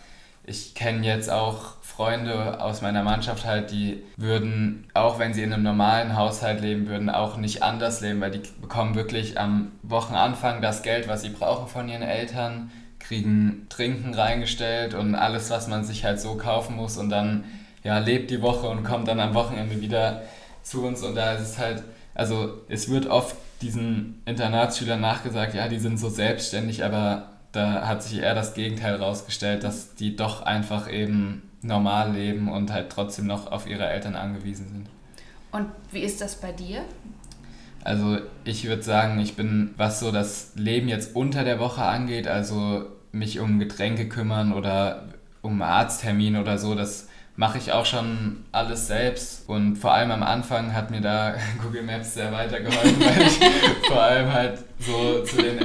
ich 0.47 0.73
kenne 0.73 1.05
jetzt 1.05 1.29
auch 1.29 1.75
Freunde 1.81 2.61
aus 2.61 2.81
meiner 2.81 3.03
Mannschaft 3.03 3.45
halt, 3.45 3.69
die 3.69 4.01
würden, 4.15 4.87
auch 4.93 5.19
wenn 5.19 5.33
sie 5.33 5.43
in 5.43 5.51
einem 5.51 5.63
normalen 5.63 6.15
Haushalt 6.15 6.61
leben 6.61 6.87
würden, 6.87 7.09
auch 7.09 7.35
nicht 7.35 7.63
anders 7.63 7.99
leben, 7.99 8.21
weil 8.21 8.31
die 8.31 8.41
bekommen 8.61 8.95
wirklich 8.95 9.37
am 9.37 9.73
Wochenanfang 9.83 10.61
das 10.61 10.83
Geld, 10.83 11.09
was 11.09 11.23
sie 11.23 11.29
brauchen 11.29 11.67
von 11.67 11.89
ihren 11.89 12.01
Eltern, 12.01 12.71
kriegen 12.99 13.67
Trinken 13.69 14.13
reingestellt 14.13 14.93
und 14.93 15.15
alles, 15.15 15.49
was 15.49 15.67
man 15.67 15.83
sich 15.83 16.05
halt 16.05 16.21
so 16.21 16.35
kaufen 16.35 16.77
muss 16.77 16.97
und 16.97 17.09
dann 17.09 17.43
ja, 17.83 17.99
lebt 17.99 18.31
die 18.31 18.41
Woche 18.41 18.69
und 18.69 18.83
kommt 18.83 19.09
dann 19.09 19.19
am 19.19 19.33
Wochenende 19.33 19.81
wieder 19.81 20.23
zu 20.63 20.85
uns 20.85 21.03
und 21.03 21.15
da 21.15 21.33
ist 21.33 21.41
es 21.41 21.57
halt, 21.57 21.83
also 22.15 22.61
es 22.69 22.89
wird 22.89 23.07
oft 23.07 23.35
diesen 23.61 24.21
Internatsschülern 24.25 25.01
nachgesagt, 25.01 25.55
ja, 25.55 25.67
die 25.67 25.79
sind 25.79 25.99
so 25.99 26.09
selbstständig, 26.09 26.85
aber 26.85 27.36
da 27.57 27.87
hat 27.87 28.03
sich 28.03 28.19
eher 28.19 28.35
das 28.35 28.53
Gegenteil 28.53 28.95
rausgestellt, 28.95 29.63
dass 29.63 29.95
die 29.95 30.15
doch 30.15 30.43
einfach 30.43 30.91
eben 30.91 31.41
normal 31.61 32.13
leben 32.13 32.49
und 32.49 32.71
halt 32.71 32.89
trotzdem 32.89 33.27
noch 33.27 33.51
auf 33.51 33.67
ihre 33.67 33.87
Eltern 33.87 34.15
angewiesen 34.15 34.67
sind. 34.69 34.87
Und 35.51 35.67
wie 35.91 36.01
ist 36.01 36.21
das 36.21 36.35
bei 36.35 36.51
dir? 36.51 36.83
Also 37.83 38.17
ich 38.43 38.67
würde 38.67 38.83
sagen, 38.83 39.19
ich 39.19 39.35
bin, 39.35 39.73
was 39.77 39.99
so 39.99 40.11
das 40.11 40.51
Leben 40.55 40.87
jetzt 40.87 41.15
unter 41.15 41.43
der 41.43 41.59
Woche 41.59 41.83
angeht, 41.83 42.27
also 42.27 42.85
mich 43.11 43.39
um 43.39 43.59
Getränke 43.59 44.07
kümmern 44.07 44.53
oder 44.53 45.05
um 45.41 45.61
Arzttermin 45.61 46.37
oder 46.37 46.57
so, 46.57 46.75
das 46.75 47.07
mache 47.37 47.59
ich 47.59 47.71
auch 47.71 47.85
schon 47.85 48.43
alles 48.51 48.87
selbst 48.87 49.47
und 49.47 49.77
vor 49.77 49.93
allem 49.93 50.11
am 50.11 50.23
Anfang 50.23 50.73
hat 50.73 50.91
mir 50.91 51.01
da 51.01 51.35
Google 51.63 51.83
Maps 51.83 52.15
sehr 52.15 52.31
weitergeholfen, 52.31 52.99
weil 52.99 53.21
ich 53.21 53.39
vor 53.87 54.01
allem 54.01 54.33
halt 54.33 54.59
so 54.79 55.23
zu 55.23 55.37
den, 55.37 55.59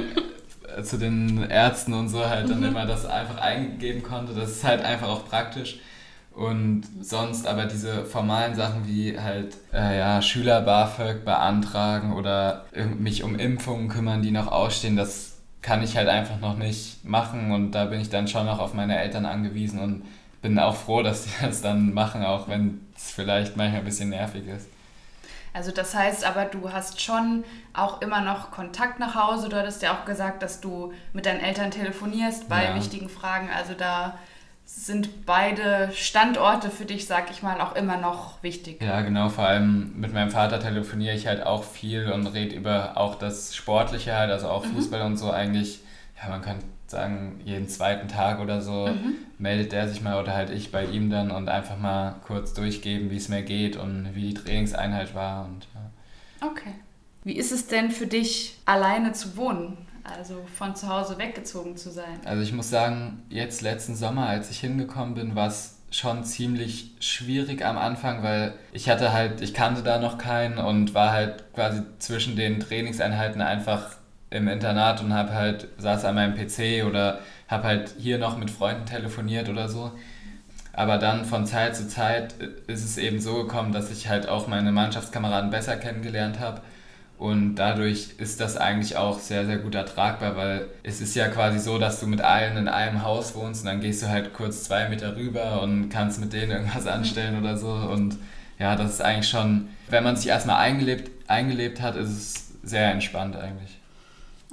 zu 0.81 0.97
den 0.97 1.43
Ärzten 1.49 1.93
und 1.93 2.09
so 2.09 2.25
halt 2.25 2.49
dann 2.49 2.63
immer 2.63 2.85
das 2.85 3.05
einfach 3.05 3.37
eingeben 3.37 4.03
konnte. 4.03 4.33
Das 4.33 4.51
ist 4.51 4.63
halt 4.63 4.83
einfach 4.83 5.09
auch 5.09 5.27
praktisch. 5.27 5.79
Und 6.31 6.83
sonst 7.01 7.45
aber 7.45 7.65
diese 7.65 8.05
formalen 8.05 8.55
Sachen 8.55 8.87
wie 8.87 9.19
halt 9.19 9.55
äh, 9.71 9.99
ja, 9.99 10.21
Schüler-BAföG 10.21 11.23
beantragen 11.23 12.13
oder 12.13 12.65
mich 12.97 13.23
um 13.23 13.37
Impfungen 13.37 13.87
kümmern, 13.87 14.23
die 14.23 14.31
noch 14.31 14.47
ausstehen, 14.47 14.95
das 14.95 15.33
kann 15.61 15.83
ich 15.83 15.95
halt 15.95 16.09
einfach 16.09 16.39
noch 16.39 16.57
nicht 16.57 17.05
machen 17.05 17.51
und 17.51 17.71
da 17.71 17.85
bin 17.85 18.01
ich 18.01 18.09
dann 18.09 18.27
schon 18.27 18.47
noch 18.47 18.59
auf 18.59 18.73
meine 18.73 18.99
Eltern 18.99 19.25
angewiesen 19.25 19.79
und 19.79 20.03
bin 20.41 20.59
auch 20.59 20.75
froh, 20.75 21.03
dass 21.03 21.23
die 21.23 21.31
das 21.41 21.61
dann 21.61 21.93
machen, 21.93 22.23
auch 22.23 22.47
wenn 22.47 22.81
es 22.95 23.11
vielleicht 23.11 23.55
manchmal 23.55 23.79
ein 23.79 23.85
bisschen 23.85 24.09
nervig 24.09 24.47
ist. 24.47 24.67
Also 25.53 25.71
das 25.71 25.93
heißt 25.95 26.25
aber, 26.25 26.45
du 26.45 26.71
hast 26.71 26.99
schon 27.01 27.43
auch 27.73 28.01
immer 28.01 28.21
noch 28.21 28.49
Kontakt 28.51 28.99
nach 28.99 29.15
Hause. 29.15 29.49
Du 29.49 29.55
hattest 29.57 29.81
ja 29.83 29.93
auch 29.93 30.05
gesagt, 30.05 30.41
dass 30.41 30.61
du 30.61 30.93
mit 31.13 31.25
deinen 31.25 31.39
Eltern 31.41 31.69
telefonierst 31.71 32.49
bei 32.49 32.65
Ja. 32.65 32.75
wichtigen 32.75 33.07
Fragen. 33.09 33.49
Also 33.55 33.73
da 33.73 34.17
sind 34.65 35.25
beide 35.25 35.91
Standorte 35.93 36.69
für 36.71 36.85
dich, 36.85 37.05
sag 37.05 37.29
ich 37.29 37.43
mal, 37.43 37.61
auch 37.61 37.75
immer 37.75 37.97
noch 37.97 38.41
wichtig. 38.41 38.81
Ja, 38.81 39.01
genau, 39.01 39.29
vor 39.29 39.45
allem 39.45 39.93
mit 39.99 40.13
meinem 40.13 40.31
Vater 40.31 40.59
telefoniere 40.59 41.15
ich 41.15 41.27
halt 41.27 41.45
auch 41.45 41.63
viel 41.63 42.11
und 42.11 42.25
rede 42.27 42.55
über 42.55 42.97
auch 42.97 43.15
das 43.15 43.55
Sportliche 43.55 44.15
halt, 44.15 44.31
also 44.31 44.47
auch 44.47 44.65
Fußball 44.65 45.01
und 45.01 45.17
so 45.17 45.29
eigentlich, 45.31 45.81
ja, 46.21 46.29
man 46.29 46.41
kann 46.41 46.55
sagen, 46.93 47.41
jeden 47.43 47.67
zweiten 47.67 48.07
Tag 48.07 48.39
oder 48.39 48.61
so 48.61 48.89
meldet 49.37 49.73
der 49.73 49.89
sich 49.89 50.01
mal 50.01 50.21
oder 50.21 50.33
halt 50.33 50.49
ich 50.49 50.71
bei 50.71 50.85
ihm 50.85 51.09
dann 51.09 51.29
und 51.29 51.49
einfach 51.49 51.77
mal 51.77 52.15
kurz 52.25 52.53
durchgeben, 52.53 53.11
wie 53.11 53.17
es 53.17 53.29
mir 53.29 53.43
geht 53.43 53.75
und 53.75 54.15
wie 54.15 54.29
die 54.29 54.33
Trainingseinheit 54.33 55.13
war 55.13 55.45
und 55.45 55.67
ja. 55.75 56.47
Okay. 56.47 56.73
Wie 57.23 57.37
ist 57.37 57.51
es 57.51 57.67
denn 57.67 57.91
für 57.91 58.07
dich, 58.07 58.57
alleine 58.65 59.13
zu 59.13 59.37
wohnen? 59.37 59.77
Also 60.03 60.43
von 60.57 60.75
zu 60.75 60.89
Hause 60.89 61.17
weggezogen 61.17 61.77
zu 61.77 61.89
sein? 61.89 62.19
Also 62.25 62.41
ich 62.41 62.51
muss 62.51 62.69
sagen, 62.69 63.23
jetzt 63.29 63.61
letzten 63.61 63.95
Sommer, 63.95 64.27
als 64.27 64.51
ich 64.51 64.59
hingekommen 64.59 65.15
bin, 65.15 65.35
war 65.35 65.47
es 65.47 65.77
schon 65.91 66.25
ziemlich 66.25 66.91
schwierig 66.99 67.63
am 67.63 67.77
Anfang, 67.77 68.23
weil 68.23 68.55
ich 68.73 68.89
hatte 68.89 69.13
halt, 69.13 69.41
ich 69.41 69.53
kannte 69.53 69.83
da 69.83 69.99
noch 69.99 70.17
keinen 70.17 70.57
und 70.57 70.93
war 70.93 71.11
halt 71.11 71.53
quasi 71.53 71.83
zwischen 71.99 72.35
den 72.35 72.59
Trainingseinheiten 72.59 73.41
einfach 73.41 73.95
im 74.33 74.47
Internat 74.47 75.01
und 75.01 75.13
habe 75.13 75.33
halt, 75.33 75.67
saß 75.77 76.05
an 76.05 76.15
meinem 76.15 76.35
PC 76.35 76.85
oder 76.85 77.19
habe 77.47 77.63
halt 77.65 77.93
hier 77.99 78.17
noch 78.17 78.37
mit 78.37 78.49
Freunden 78.49 78.85
telefoniert 78.85 79.47
oder 79.47 79.69
so. 79.69 79.91
Aber 80.73 80.97
dann 80.97 81.23
von 81.23 81.45
Zeit 81.45 81.75
zu 81.75 81.87
Zeit 81.87 82.33
ist 82.65 82.83
es 82.83 82.97
eben 82.97 83.19
so 83.19 83.43
gekommen, 83.43 83.71
dass 83.71 83.91
ich 83.91 84.09
halt 84.09 84.27
auch 84.27 84.47
meine 84.47 84.71
Mannschaftskameraden 84.71 85.51
besser 85.51 85.77
kennengelernt 85.77 86.39
habe. 86.39 86.61
Und 87.19 87.55
dadurch 87.55 88.15
ist 88.17 88.41
das 88.41 88.57
eigentlich 88.57 88.97
auch 88.97 89.19
sehr, 89.19 89.45
sehr 89.45 89.57
gut 89.57 89.75
ertragbar, 89.75 90.35
weil 90.35 90.65
es 90.81 90.99
ist 90.99 91.15
ja 91.15 91.27
quasi 91.27 91.59
so, 91.59 91.77
dass 91.77 91.99
du 91.99 92.07
mit 92.07 92.21
allen 92.21 92.57
in 92.57 92.67
einem 92.67 93.03
Haus 93.03 93.35
wohnst 93.35 93.61
und 93.61 93.67
dann 93.67 93.81
gehst 93.81 94.01
du 94.01 94.09
halt 94.09 94.33
kurz 94.33 94.63
zwei 94.63 94.89
Meter 94.89 95.15
rüber 95.15 95.61
und 95.61 95.89
kannst 95.89 96.19
mit 96.19 96.33
denen 96.33 96.51
irgendwas 96.51 96.87
anstellen 96.87 97.39
oder 97.39 97.55
so. 97.55 97.71
Und 97.71 98.17
ja, 98.57 98.75
das 98.75 98.93
ist 98.93 99.01
eigentlich 99.01 99.29
schon, 99.29 99.69
wenn 99.89 100.03
man 100.03 100.15
sich 100.15 100.27
erstmal 100.27 100.57
eingelebt, 100.57 101.11
eingelebt 101.27 101.81
hat, 101.81 101.95
ist 101.95 102.09
es 102.09 102.53
sehr 102.63 102.91
entspannt 102.91 103.35
eigentlich. 103.35 103.77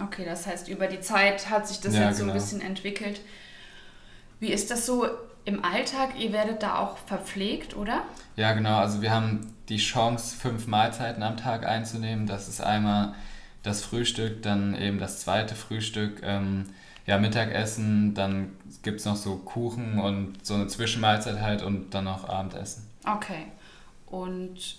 Okay, 0.02 0.24
das 0.24 0.46
heißt, 0.46 0.68
über 0.68 0.86
die 0.86 1.00
Zeit 1.00 1.50
hat 1.50 1.68
sich 1.68 1.80
das 1.80 1.94
Ja, 1.94 2.08
jetzt 2.08 2.18
so 2.18 2.24
ein 2.24 2.28
genau. 2.28 2.38
bisschen 2.40 2.60
entwickelt. 2.60 3.20
Wie 4.38 4.52
ist 4.52 4.70
das 4.70 4.86
so 4.86 5.06
im 5.44 5.64
Alltag? 5.64 6.18
Ihr 6.18 6.32
werdet 6.32 6.62
da 6.62 6.78
auch 6.78 6.96
verpflegt, 6.98 7.76
oder? 7.76 8.02
Ja, 8.36 8.52
genau. 8.52 8.78
Also 8.78 9.02
wir 9.02 9.10
haben 9.10 9.54
die 9.68 9.76
Chance, 9.76 10.36
fünf 10.36 10.66
Mahlzeiten 10.66 11.22
am 11.22 11.36
Tag 11.36 11.66
einzunehmen. 11.66 12.26
Das 12.26 12.48
ist 12.48 12.60
einmal 12.60 13.14
das 13.62 13.82
Frühstück, 13.82 14.42
dann 14.42 14.74
eben 14.74 14.98
das 14.98 15.20
zweite 15.20 15.54
Frühstück, 15.54 16.22
ähm, 16.22 16.66
ja, 17.06 17.18
Mittagessen, 17.18 18.14
dann 18.14 18.56
gibt 18.82 19.00
es 19.00 19.06
noch 19.06 19.16
so 19.16 19.36
Kuchen 19.36 19.98
und 19.98 20.44
so 20.46 20.54
eine 20.54 20.66
Zwischenmahlzeit 20.68 21.40
halt 21.40 21.62
und 21.62 21.90
dann 21.90 22.04
noch 22.04 22.28
Abendessen. 22.28 22.88
Okay. 23.04 23.46
Und 24.06 24.76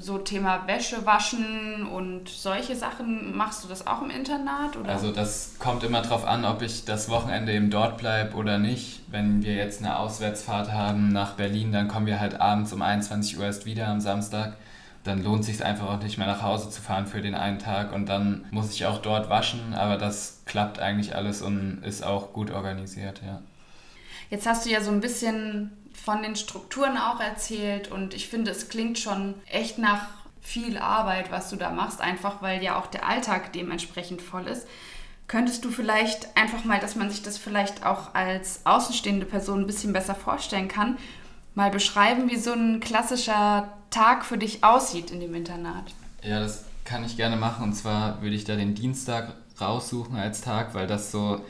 so 0.00 0.18
Thema 0.18 0.66
Wäsche 0.66 1.06
waschen 1.06 1.86
und 1.86 2.28
solche 2.28 2.76
Sachen, 2.76 3.36
machst 3.36 3.64
du 3.64 3.68
das 3.68 3.86
auch 3.86 4.02
im 4.02 4.10
Internat? 4.10 4.76
Oder? 4.76 4.88
Also 4.88 5.12
das 5.12 5.56
kommt 5.58 5.82
immer 5.84 6.02
darauf 6.02 6.24
an, 6.24 6.44
ob 6.44 6.62
ich 6.62 6.84
das 6.84 7.08
Wochenende 7.08 7.52
eben 7.52 7.70
dort 7.70 7.98
bleibe 7.98 8.36
oder 8.36 8.58
nicht. 8.58 9.00
Wenn 9.08 9.42
wir 9.42 9.54
jetzt 9.54 9.80
eine 9.80 9.98
Auswärtsfahrt 9.98 10.72
haben 10.72 11.08
nach 11.08 11.34
Berlin, 11.34 11.72
dann 11.72 11.88
kommen 11.88 12.06
wir 12.06 12.20
halt 12.20 12.40
abends 12.40 12.72
um 12.72 12.82
21 12.82 13.38
Uhr 13.38 13.44
erst 13.44 13.66
wieder 13.66 13.88
am 13.88 14.00
Samstag. 14.00 14.56
Dann 15.04 15.22
lohnt 15.22 15.40
es 15.40 15.46
sich 15.46 15.64
einfach 15.64 15.88
auch 15.88 16.02
nicht 16.02 16.16
mehr 16.16 16.26
nach 16.26 16.42
Hause 16.42 16.70
zu 16.70 16.80
fahren 16.80 17.06
für 17.06 17.20
den 17.20 17.34
einen 17.34 17.58
Tag 17.58 17.92
und 17.92 18.08
dann 18.08 18.46
muss 18.50 18.72
ich 18.72 18.86
auch 18.86 19.02
dort 19.02 19.28
waschen, 19.28 19.74
aber 19.74 19.98
das 19.98 20.42
klappt 20.46 20.78
eigentlich 20.78 21.14
alles 21.14 21.42
und 21.42 21.82
ist 21.84 22.04
auch 22.04 22.32
gut 22.32 22.50
organisiert, 22.50 23.20
ja. 23.24 23.40
Jetzt 24.30 24.46
hast 24.46 24.64
du 24.64 24.70
ja 24.70 24.80
so 24.80 24.90
ein 24.90 25.00
bisschen 25.00 25.70
von 26.04 26.22
den 26.22 26.36
Strukturen 26.36 26.98
auch 26.98 27.18
erzählt 27.18 27.90
und 27.90 28.12
ich 28.12 28.28
finde, 28.28 28.50
es 28.50 28.68
klingt 28.68 28.98
schon 28.98 29.34
echt 29.50 29.78
nach 29.78 30.06
viel 30.42 30.76
Arbeit, 30.76 31.32
was 31.32 31.48
du 31.48 31.56
da 31.56 31.70
machst, 31.70 32.02
einfach 32.02 32.42
weil 32.42 32.62
ja 32.62 32.78
auch 32.78 32.86
der 32.88 33.08
Alltag 33.08 33.54
dementsprechend 33.54 34.20
voll 34.20 34.46
ist. 34.46 34.66
Könntest 35.26 35.64
du 35.64 35.70
vielleicht 35.70 36.36
einfach 36.36 36.64
mal, 36.64 36.78
dass 36.78 36.96
man 36.96 37.08
sich 37.08 37.22
das 37.22 37.38
vielleicht 37.38 37.86
auch 37.86 38.14
als 38.14 38.60
außenstehende 38.64 39.24
Person 39.24 39.60
ein 39.60 39.66
bisschen 39.66 39.94
besser 39.94 40.14
vorstellen 40.14 40.68
kann, 40.68 40.98
mal 41.54 41.70
beschreiben, 41.70 42.28
wie 42.28 42.36
so 42.36 42.52
ein 42.52 42.80
klassischer 42.80 43.72
Tag 43.88 44.26
für 44.26 44.36
dich 44.36 44.62
aussieht 44.62 45.10
in 45.10 45.20
dem 45.20 45.34
Internat? 45.34 45.94
Ja, 46.22 46.40
das 46.40 46.64
kann 46.84 47.04
ich 47.04 47.16
gerne 47.16 47.36
machen. 47.36 47.64
Und 47.64 47.72
zwar 47.72 48.20
würde 48.20 48.36
ich 48.36 48.44
da 48.44 48.56
den 48.56 48.74
Dienstag 48.74 49.34
raussuchen 49.58 50.16
als 50.16 50.42
Tag, 50.42 50.74
weil 50.74 50.86
das 50.86 51.10
so 51.10 51.40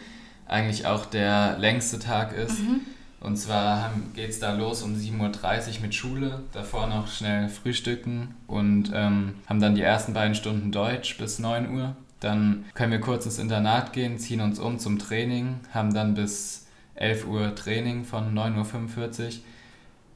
eigentlich 0.47 0.87
auch 0.87 1.07
der 1.07 1.59
längste 1.59 1.99
Tag 1.99 2.33
ist. 2.33 2.61
Mhm. 2.61 2.83
Und 3.25 3.39
zwar 3.39 3.91
geht 4.15 4.29
es 4.29 4.39
da 4.39 4.53
los 4.53 4.83
um 4.83 4.95
7.30 4.95 5.77
Uhr 5.77 5.81
mit 5.81 5.95
Schule, 5.95 6.43
davor 6.53 6.87
noch 6.89 7.09
schnell 7.09 7.49
frühstücken 7.49 8.35
und 8.47 8.93
ähm, 8.95 9.37
haben 9.47 9.61
dann 9.61 9.75
die 9.75 9.81
ersten 9.81 10.13
beiden 10.13 10.35
Stunden 10.35 10.71
Deutsch 10.71 11.17
bis 11.17 11.39
9 11.39 11.75
Uhr. 11.75 11.97
Dann 12.21 12.67
können 12.75 12.93
wir 12.93 13.01
kurz 13.01 13.25
ins 13.25 13.39
Internat 13.39 13.95
gehen, 13.95 14.19
ziehen 14.19 14.43
uns 14.43 14.59
um 14.59 14.79
zum 14.79 14.99
Training, 14.99 15.61
haben 15.73 15.95
dann 15.95 16.13
bis 16.13 16.67
11 16.97 17.27
Uhr 17.27 17.55
Training 17.55 18.05
von 18.05 18.35
9.45 18.35 19.25
Uhr, 19.25 19.33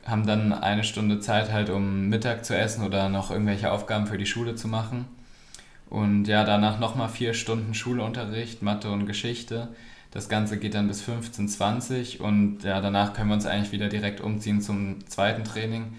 haben 0.04 0.26
dann 0.26 0.52
eine 0.52 0.84
Stunde 0.84 1.18
Zeit 1.18 1.50
halt, 1.50 1.70
um 1.70 2.10
Mittag 2.10 2.44
zu 2.44 2.54
essen 2.54 2.84
oder 2.84 3.08
noch 3.08 3.30
irgendwelche 3.30 3.72
Aufgaben 3.72 4.06
für 4.06 4.18
die 4.18 4.26
Schule 4.26 4.54
zu 4.54 4.68
machen. 4.68 5.06
Und 5.88 6.26
ja, 6.26 6.44
danach 6.44 6.78
nochmal 6.78 7.08
vier 7.08 7.32
Stunden 7.32 7.72
Schulunterricht, 7.72 8.60
Mathe 8.60 8.90
und 8.90 9.06
Geschichte 9.06 9.68
das 10.10 10.28
Ganze 10.28 10.58
geht 10.58 10.74
dann 10.74 10.88
bis 10.88 11.02
15.20 11.02 12.20
und 12.20 12.62
ja, 12.62 12.80
danach 12.80 13.12
können 13.12 13.28
wir 13.28 13.34
uns 13.34 13.46
eigentlich 13.46 13.72
wieder 13.72 13.88
direkt 13.88 14.20
umziehen 14.20 14.60
zum 14.60 15.06
zweiten 15.06 15.44
Training 15.44 15.94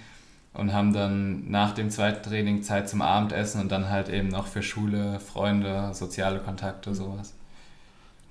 und 0.54 0.74
haben 0.74 0.93
dann 0.93 1.50
nach 1.50 1.74
dem 1.74 1.91
zweiten 1.91 2.28
Training 2.28 2.63
Zeit 2.63 2.89
zum 2.89 3.02
Abendessen 3.02 3.62
und 3.62 3.72
dann 3.72 3.89
halt 3.89 4.10
eben 4.10 4.30
noch 4.30 4.48
für 4.48 4.63
Schule, 4.63 5.19
Freunde, 5.19 5.93
soziale 5.93 6.39
Kontakte, 6.39 6.95
sowas. 6.95 7.34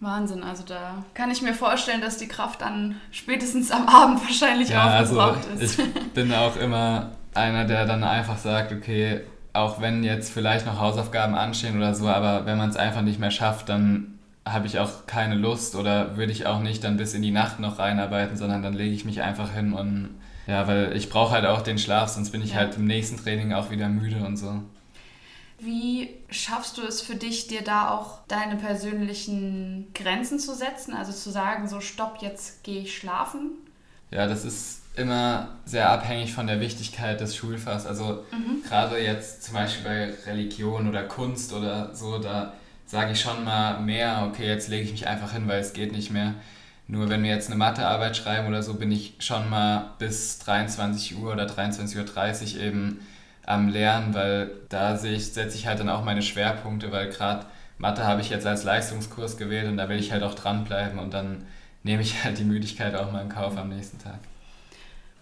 Wahnsinn, 0.00 0.44
also 0.44 0.62
da 0.64 1.02
kann 1.14 1.30
ich 1.30 1.42
mir 1.42 1.54
vorstellen, 1.54 2.00
dass 2.00 2.18
die 2.18 2.28
Kraft 2.28 2.60
dann 2.60 2.96
spätestens 3.10 3.70
am 3.70 3.88
Abend 3.88 4.22
wahrscheinlich 4.22 4.68
ja, 4.68 5.00
aufgebraucht 5.00 5.46
also 5.50 5.64
ist. 5.64 5.78
Ich 5.78 6.12
bin 6.12 6.32
auch 6.32 6.56
immer 6.56 7.10
einer, 7.34 7.64
der 7.64 7.84
dann 7.84 8.04
einfach 8.04 8.38
sagt, 8.38 8.72
okay, 8.72 9.22
auch 9.52 9.80
wenn 9.80 10.04
jetzt 10.04 10.32
vielleicht 10.32 10.66
noch 10.66 10.78
Hausaufgaben 10.78 11.34
anstehen 11.34 11.76
oder 11.76 11.94
so, 11.94 12.08
aber 12.08 12.46
wenn 12.46 12.58
man 12.58 12.70
es 12.70 12.76
einfach 12.76 13.02
nicht 13.02 13.18
mehr 13.18 13.32
schafft, 13.32 13.68
dann 13.68 14.17
habe 14.52 14.66
ich 14.66 14.78
auch 14.78 15.06
keine 15.06 15.34
Lust 15.34 15.74
oder 15.74 16.16
würde 16.16 16.32
ich 16.32 16.46
auch 16.46 16.60
nicht 16.60 16.84
dann 16.84 16.96
bis 16.96 17.14
in 17.14 17.22
die 17.22 17.30
Nacht 17.30 17.60
noch 17.60 17.78
reinarbeiten, 17.78 18.36
sondern 18.36 18.62
dann 18.62 18.74
lege 18.74 18.94
ich 18.94 19.04
mich 19.04 19.22
einfach 19.22 19.52
hin 19.52 19.72
und 19.72 20.10
ja, 20.46 20.66
weil 20.66 20.96
ich 20.96 21.10
brauche 21.10 21.32
halt 21.32 21.44
auch 21.44 21.60
den 21.60 21.78
Schlaf, 21.78 22.08
sonst 22.08 22.30
bin 22.30 22.42
ich 22.42 22.52
ja. 22.52 22.56
halt 22.56 22.76
im 22.76 22.86
nächsten 22.86 23.18
Training 23.18 23.52
auch 23.52 23.70
wieder 23.70 23.88
müde 23.88 24.24
und 24.24 24.36
so. 24.38 24.62
Wie 25.60 26.10
schaffst 26.30 26.78
du 26.78 26.82
es 26.82 27.02
für 27.02 27.16
dich, 27.16 27.48
dir 27.48 27.62
da 27.62 27.90
auch 27.90 28.20
deine 28.28 28.56
persönlichen 28.56 29.88
Grenzen 29.92 30.38
zu 30.38 30.54
setzen? 30.54 30.94
Also 30.94 31.12
zu 31.12 31.30
sagen, 31.30 31.68
so 31.68 31.80
stopp, 31.80 32.18
jetzt 32.22 32.62
gehe 32.62 32.82
ich 32.82 32.96
schlafen? 32.96 33.50
Ja, 34.10 34.26
das 34.26 34.44
ist 34.44 34.82
immer 34.96 35.48
sehr 35.64 35.90
abhängig 35.90 36.32
von 36.32 36.46
der 36.46 36.60
Wichtigkeit 36.60 37.20
des 37.20 37.36
Schulfachs. 37.36 37.86
Also 37.86 38.24
mhm. 38.30 38.62
gerade 38.66 38.98
jetzt 38.98 39.44
zum 39.44 39.54
Beispiel 39.54 39.84
bei 39.84 40.30
Religion 40.30 40.88
oder 40.88 41.04
Kunst 41.04 41.52
oder 41.52 41.94
so, 41.94 42.18
da 42.18 42.54
sage 42.88 43.12
ich 43.12 43.20
schon 43.20 43.44
mal 43.44 43.80
mehr, 43.80 44.26
okay, 44.26 44.46
jetzt 44.46 44.68
lege 44.68 44.84
ich 44.84 44.92
mich 44.92 45.06
einfach 45.06 45.32
hin, 45.32 45.46
weil 45.46 45.60
es 45.60 45.74
geht 45.74 45.92
nicht 45.92 46.10
mehr. 46.10 46.34
Nur 46.86 47.10
wenn 47.10 47.22
wir 47.22 47.30
jetzt 47.30 47.48
eine 47.48 47.56
Mathearbeit 47.56 48.16
schreiben 48.16 48.48
oder 48.48 48.62
so, 48.62 48.74
bin 48.74 48.90
ich 48.90 49.14
schon 49.18 49.50
mal 49.50 49.90
bis 49.98 50.38
23 50.38 51.18
Uhr 51.18 51.34
oder 51.34 51.44
23.30 51.44 52.56
Uhr 52.56 52.62
eben 52.62 53.06
am 53.44 53.68
Lernen, 53.68 54.14
weil 54.14 54.50
da 54.70 54.96
setze 54.96 55.44
ich 55.54 55.66
halt 55.66 55.80
dann 55.80 55.90
auch 55.90 56.02
meine 56.02 56.22
Schwerpunkte, 56.22 56.90
weil 56.90 57.10
gerade 57.10 57.44
Mathe 57.76 58.06
habe 58.06 58.22
ich 58.22 58.30
jetzt 58.30 58.46
als 58.46 58.64
Leistungskurs 58.64 59.36
gewählt 59.36 59.68
und 59.68 59.76
da 59.76 59.90
will 59.90 59.98
ich 59.98 60.10
halt 60.10 60.22
auch 60.22 60.34
dranbleiben 60.34 60.98
und 60.98 61.12
dann 61.12 61.44
nehme 61.82 62.00
ich 62.00 62.24
halt 62.24 62.38
die 62.38 62.44
Müdigkeit 62.44 62.94
auch 62.94 63.12
mal 63.12 63.22
in 63.22 63.28
Kauf 63.28 63.56
am 63.58 63.68
nächsten 63.68 63.98
Tag. 63.98 64.18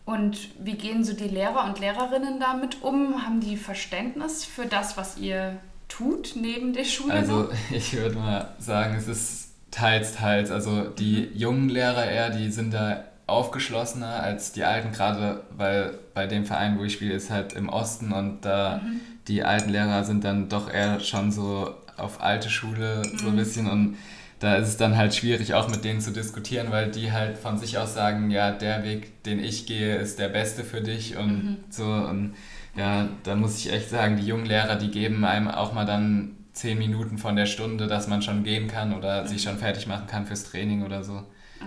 Und 0.05 0.51
wie 0.65 0.75
gehen 0.75 1.03
so 1.03 1.15
die 1.15 1.25
Lehrer 1.25 1.65
und 1.65 1.81
Lehrerinnen 1.81 2.39
damit 2.39 2.81
um? 2.83 3.27
Haben 3.27 3.41
die 3.41 3.57
Verständnis 3.57 4.45
für 4.45 4.67
das, 4.67 4.97
was 4.97 5.19
ihr 5.19 5.57
tut 5.89 6.35
neben 6.41 6.73
der 6.73 6.85
Schule? 6.85 7.15
Also 7.15 7.49
ich 7.71 7.97
würde 7.97 8.17
mal 8.17 8.55
sagen, 8.59 8.95
es 8.97 9.09
ist 9.09 9.51
teils, 9.71 10.15
teils. 10.15 10.51
Also 10.51 10.85
die 10.85 11.29
mhm. 11.33 11.39
jungen 11.39 11.69
Lehrer 11.69 12.07
eher, 12.07 12.31
die 12.31 12.51
sind 12.51 12.73
da 12.73 13.05
aufgeschlossener 13.27 14.23
als 14.23 14.53
die 14.53 14.65
alten, 14.65 14.93
gerade 14.93 15.43
weil 15.57 15.99
bei 16.15 16.27
dem 16.27 16.45
Verein, 16.45 16.79
wo 16.79 16.85
ich 16.85 16.93
spiele, 16.93 17.15
ist 17.15 17.31
halt 17.31 17.55
im 17.55 17.69
Osten 17.69 18.13
und 18.13 18.45
da 18.45 18.81
mhm. 18.83 19.01
die 19.27 19.43
alten 19.43 19.71
Lehrer 19.71 20.05
sind 20.05 20.25
dann 20.25 20.49
doch 20.49 20.73
eher 20.73 21.01
schon 21.01 21.33
so 21.33 21.75
auf 21.97 22.23
alte 22.23 22.51
Schule 22.51 23.03
mhm. 23.05 23.19
so 23.19 23.27
ein 23.27 23.33
mhm. 23.33 23.37
bisschen 23.37 23.69
und 23.69 23.97
da 24.39 24.57
ist 24.57 24.69
es 24.69 24.77
dann 24.77 24.97
halt 24.97 25.15
schwierig 25.15 25.55
auch 25.55 25.69
mit 25.69 25.83
denen 25.83 26.01
zu 26.01 26.13
diskutieren, 26.13 26.71
weil 26.71 26.91
die 26.91 27.11
halt 27.11 27.39
von 27.39 27.59
sich 27.59 27.79
aus 27.79 27.95
sagen, 27.95 28.31
ja, 28.31 28.51
der 28.53 28.85
Weg, 28.85 29.25
den 29.25 29.43
ich 29.43 29.67
gehe, 29.67 29.97
ist 29.97 30.19
der 30.19 30.29
beste 30.29 30.63
für 30.63 30.83
dich 30.83 31.17
und 31.17 31.45
mhm. 31.45 31.57
so 31.71 31.85
und 31.85 32.35
ja, 32.77 33.09
da 33.23 33.35
muss 33.35 33.59
ich 33.59 33.73
echt 33.73 33.91
sagen, 33.91 34.17
die 34.17 34.27
jungen 34.27 34.47
Lehrer, 34.47 34.77
die 34.77 34.91
geben 34.91 35.25
einem 35.25 35.49
auch 35.49 35.73
mal 35.73 35.87
dann 35.87 36.37
zehn 36.53 36.79
Minuten 36.79 37.19
von 37.19 37.37
der 37.37 37.47
Stunde, 37.47 37.87
dass 37.87 38.09
man 38.09 38.23
schon 38.23 38.45
gehen 38.45 38.69
kann 38.69 38.95
oder 38.95 39.23
mhm. 39.23 39.29
sich 39.29 39.43
schon 39.43 39.59
fertig 39.59 39.87
machen 39.87 40.07
kann 40.07 40.27
fürs 40.27 40.45
Training 40.45 40.85
oder 40.85 41.03
so. 41.03 41.23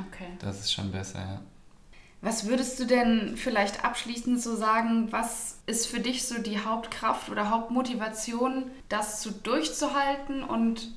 Okay. 0.08 0.28
Das 0.40 0.60
ist 0.60 0.74
schon 0.74 0.92
besser, 0.92 1.20
ja. 1.20 1.42
Was 2.22 2.48
würdest 2.48 2.78
du 2.80 2.86
denn 2.86 3.38
vielleicht 3.38 3.86
abschließend 3.86 4.42
so 4.42 4.56
sagen, 4.56 5.08
was 5.12 5.60
ist 5.68 5.88
für 5.88 6.02
dich 6.02 6.28
so 6.28 6.42
die 6.42 6.60
Hauptkraft 6.60 7.30
oder 7.30 7.50
Hauptmotivation, 7.50 8.72
das 8.90 9.22
zu 9.22 9.32
durchzuhalten 9.32 10.44
und 10.44 10.92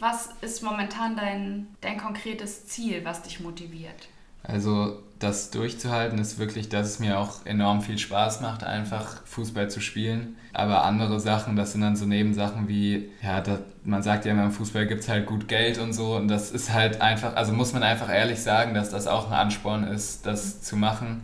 was 0.00 0.30
ist 0.40 0.64
momentan 0.64 1.16
dein, 1.16 1.68
dein 1.80 1.98
konkretes 1.98 2.66
Ziel, 2.66 3.04
was 3.04 3.22
dich 3.22 3.38
motiviert? 3.38 4.08
Also 4.44 5.02
das 5.18 5.50
durchzuhalten 5.50 6.18
ist 6.18 6.38
wirklich, 6.38 6.68
dass 6.68 6.86
es 6.86 6.98
mir 6.98 7.18
auch 7.18 7.46
enorm 7.46 7.80
viel 7.80 7.98
Spaß 7.98 8.40
macht, 8.42 8.62
einfach 8.62 9.24
Fußball 9.24 9.70
zu 9.70 9.80
spielen. 9.80 10.36
Aber 10.52 10.84
andere 10.84 11.18
Sachen, 11.18 11.56
das 11.56 11.72
sind 11.72 11.80
dann 11.80 11.96
so 11.96 12.04
Nebensachen 12.04 12.68
wie, 12.68 13.10
ja, 13.22 13.40
das, 13.40 13.60
man 13.84 14.02
sagt 14.02 14.26
ja 14.26 14.32
immer, 14.32 14.44
im 14.44 14.52
Fußball 14.52 14.86
gibt 14.86 15.00
es 15.00 15.08
halt 15.08 15.26
gut 15.26 15.48
Geld 15.48 15.78
und 15.78 15.92
so. 15.92 16.16
Und 16.16 16.28
das 16.28 16.50
ist 16.50 16.72
halt 16.72 17.00
einfach, 17.00 17.36
also 17.36 17.52
muss 17.52 17.72
man 17.72 17.82
einfach 17.82 18.10
ehrlich 18.10 18.40
sagen, 18.40 18.74
dass 18.74 18.90
das 18.90 19.06
auch 19.06 19.28
ein 19.28 19.32
Ansporn 19.32 19.84
ist, 19.84 20.26
das 20.26 20.62
zu 20.62 20.76
machen. 20.76 21.22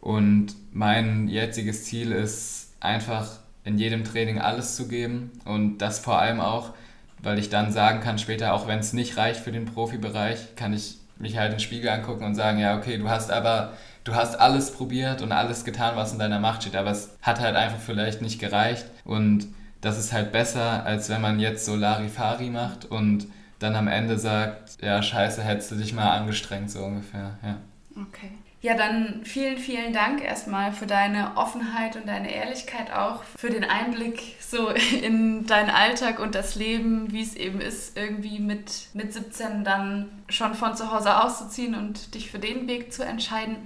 Und 0.00 0.54
mein 0.72 1.28
jetziges 1.28 1.84
Ziel 1.84 2.12
ist 2.12 2.74
einfach 2.80 3.28
in 3.64 3.78
jedem 3.78 4.04
Training 4.04 4.38
alles 4.38 4.76
zu 4.76 4.86
geben 4.86 5.32
und 5.44 5.78
das 5.78 5.98
vor 5.98 6.20
allem 6.20 6.40
auch, 6.40 6.72
weil 7.20 7.38
ich 7.38 7.50
dann 7.50 7.72
sagen 7.72 8.00
kann 8.00 8.18
später, 8.18 8.54
auch 8.54 8.68
wenn 8.68 8.78
es 8.78 8.92
nicht 8.92 9.16
reicht 9.16 9.40
für 9.40 9.50
den 9.50 9.64
Profibereich, 9.64 10.54
kann 10.54 10.72
ich 10.72 10.98
mich 11.18 11.36
halt 11.36 11.52
in 11.52 11.56
den 11.56 11.60
Spiegel 11.60 11.90
angucken 11.90 12.24
und 12.24 12.34
sagen, 12.34 12.58
ja, 12.58 12.76
okay, 12.76 12.98
du 12.98 13.08
hast 13.08 13.30
aber, 13.30 13.72
du 14.04 14.14
hast 14.14 14.38
alles 14.38 14.72
probiert 14.72 15.22
und 15.22 15.32
alles 15.32 15.64
getan, 15.64 15.96
was 15.96 16.12
in 16.12 16.18
deiner 16.18 16.38
Macht 16.38 16.62
steht, 16.62 16.76
aber 16.76 16.90
es 16.90 17.16
hat 17.22 17.40
halt 17.40 17.56
einfach 17.56 17.80
vielleicht 17.80 18.22
nicht 18.22 18.38
gereicht 18.38 18.86
und 19.04 19.46
das 19.80 19.98
ist 19.98 20.12
halt 20.12 20.32
besser, 20.32 20.84
als 20.84 21.08
wenn 21.08 21.20
man 21.20 21.38
jetzt 21.38 21.64
so 21.64 21.76
Larifari 21.76 22.50
macht 22.50 22.84
und 22.86 23.26
dann 23.58 23.76
am 23.76 23.88
Ende 23.88 24.18
sagt, 24.18 24.82
ja, 24.82 25.02
scheiße, 25.02 25.42
hättest 25.42 25.70
du 25.70 25.76
dich 25.76 25.94
mal 25.94 26.10
angestrengt, 26.10 26.70
so 26.70 26.84
ungefähr, 26.84 27.38
ja. 27.42 27.56
Okay. 27.94 28.32
Ja, 28.62 28.74
dann 28.74 29.20
vielen, 29.24 29.58
vielen 29.58 29.92
Dank 29.92 30.24
erstmal 30.24 30.72
für 30.72 30.86
deine 30.86 31.36
Offenheit 31.36 31.94
und 31.94 32.08
deine 32.08 32.34
Ehrlichkeit 32.34 32.90
auch, 32.90 33.22
für 33.36 33.50
den 33.50 33.64
Einblick 33.64 34.36
so 34.40 34.70
in 35.02 35.46
deinen 35.46 35.70
Alltag 35.70 36.18
und 36.18 36.34
das 36.34 36.54
Leben, 36.54 37.12
wie 37.12 37.22
es 37.22 37.36
eben 37.36 37.60
ist, 37.60 37.96
irgendwie 37.96 38.38
mit, 38.38 38.88
mit 38.94 39.12
17 39.12 39.62
dann 39.62 40.08
schon 40.28 40.54
von 40.54 40.74
zu 40.74 40.90
Hause 40.90 41.22
auszuziehen 41.22 41.74
und 41.74 42.14
dich 42.14 42.30
für 42.30 42.38
den 42.38 42.66
Weg 42.66 42.92
zu 42.92 43.04
entscheiden. 43.04 43.56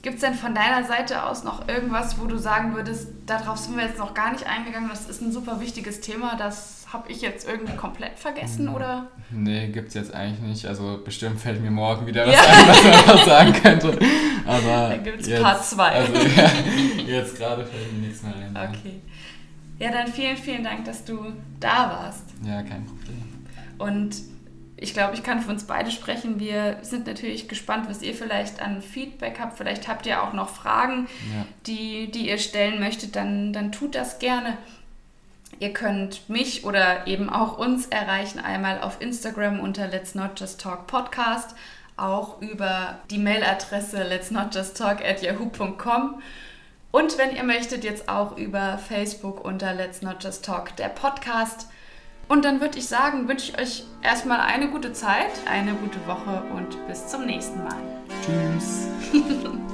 Gibt 0.00 0.16
es 0.16 0.22
denn 0.22 0.34
von 0.34 0.54
deiner 0.54 0.84
Seite 0.84 1.24
aus 1.24 1.44
noch 1.44 1.68
irgendwas, 1.68 2.18
wo 2.18 2.26
du 2.26 2.36
sagen 2.36 2.74
würdest, 2.74 3.08
darauf 3.26 3.58
sind 3.58 3.76
wir 3.76 3.84
jetzt 3.84 3.98
noch 3.98 4.14
gar 4.14 4.32
nicht 4.32 4.46
eingegangen, 4.46 4.88
das 4.88 5.08
ist 5.08 5.22
ein 5.22 5.30
super 5.30 5.60
wichtiges 5.60 6.00
Thema, 6.00 6.34
das 6.36 6.81
habe 6.92 7.10
ich 7.10 7.22
jetzt 7.22 7.48
irgendwie 7.48 7.76
komplett 7.76 8.18
vergessen 8.18 8.68
hm. 8.68 8.74
oder? 8.74 9.08
Nee, 9.30 9.68
gibt 9.68 9.88
es 9.88 9.94
jetzt 9.94 10.14
eigentlich 10.14 10.40
nicht. 10.40 10.66
Also 10.66 11.00
bestimmt 11.04 11.40
fällt 11.40 11.62
mir 11.62 11.70
morgen 11.70 12.06
wieder 12.06 12.26
was 12.26 12.34
ja. 12.34 12.40
ein, 12.40 12.68
was 12.68 12.84
man 12.84 13.16
noch 13.16 13.24
sagen 13.24 13.52
könnte. 13.52 13.98
Aber 14.46 14.88
Dann 14.90 15.04
gibt 15.04 15.26
es 15.26 15.40
Part 15.40 15.64
2. 15.64 15.84
Also 15.84 16.12
ja, 16.12 16.50
jetzt 17.06 17.36
gerade 17.36 17.64
fällt 17.64 17.92
mir 17.92 18.06
nichts 18.06 18.22
mehr 18.22 18.34
ein. 18.34 18.56
Okay. 18.56 19.00
Ja, 19.78 19.90
dann 19.90 20.06
vielen, 20.06 20.36
vielen 20.36 20.62
Dank, 20.62 20.84
dass 20.84 21.04
du 21.04 21.32
da 21.58 21.90
warst. 21.90 22.24
Ja, 22.44 22.62
kein 22.62 22.84
Problem. 22.84 23.22
Und 23.78 24.14
ich 24.76 24.94
glaube, 24.94 25.14
ich 25.14 25.22
kann 25.22 25.40
für 25.40 25.50
uns 25.50 25.64
beide 25.64 25.90
sprechen. 25.90 26.40
Wir 26.40 26.78
sind 26.82 27.06
natürlich 27.06 27.48
gespannt, 27.48 27.88
was 27.88 28.02
ihr 28.02 28.14
vielleicht 28.14 28.60
an 28.60 28.82
Feedback 28.82 29.38
habt. 29.40 29.56
Vielleicht 29.56 29.88
habt 29.88 30.06
ihr 30.06 30.22
auch 30.22 30.32
noch 30.32 30.48
Fragen, 30.48 31.06
ja. 31.34 31.46
die, 31.66 32.10
die 32.10 32.28
ihr 32.28 32.38
stellen 32.38 32.80
möchtet. 32.80 33.16
Dann, 33.16 33.52
dann 33.52 33.72
tut 33.72 33.94
das 33.94 34.18
gerne. 34.18 34.58
Ihr 35.62 35.72
könnt 35.72 36.28
mich 36.28 36.64
oder 36.64 37.06
eben 37.06 37.30
auch 37.30 37.56
uns 37.56 37.86
erreichen, 37.86 38.40
einmal 38.40 38.80
auf 38.80 39.00
Instagram 39.00 39.60
unter 39.60 39.86
Let's 39.86 40.16
Not 40.16 40.40
Just 40.40 40.60
Talk 40.60 40.88
Podcast, 40.88 41.54
auch 41.96 42.42
über 42.42 42.98
die 43.12 43.18
Mailadresse 43.18 44.02
let's 44.02 44.32
not 44.32 44.52
just 44.52 44.76
talk 44.76 45.04
at 45.04 45.22
yahoo.com. 45.22 46.20
Und 46.90 47.16
wenn 47.16 47.36
ihr 47.36 47.44
möchtet, 47.44 47.84
jetzt 47.84 48.08
auch 48.08 48.36
über 48.36 48.76
Facebook 48.76 49.44
unter 49.44 49.72
Let's 49.72 50.02
Not 50.02 50.24
Just 50.24 50.44
Talk, 50.44 50.74
der 50.78 50.88
Podcast. 50.88 51.68
Und 52.26 52.44
dann 52.44 52.60
würde 52.60 52.80
ich 52.80 52.88
sagen, 52.88 53.28
wünsche 53.28 53.52
ich 53.52 53.58
euch 53.60 53.84
erstmal 54.02 54.40
eine 54.40 54.68
gute 54.68 54.92
Zeit, 54.92 55.30
eine 55.48 55.74
gute 55.74 56.04
Woche 56.08 56.42
und 56.56 56.88
bis 56.88 57.06
zum 57.06 57.24
nächsten 57.24 57.62
Mal. 57.62 57.78
Tschüss. 58.26 58.88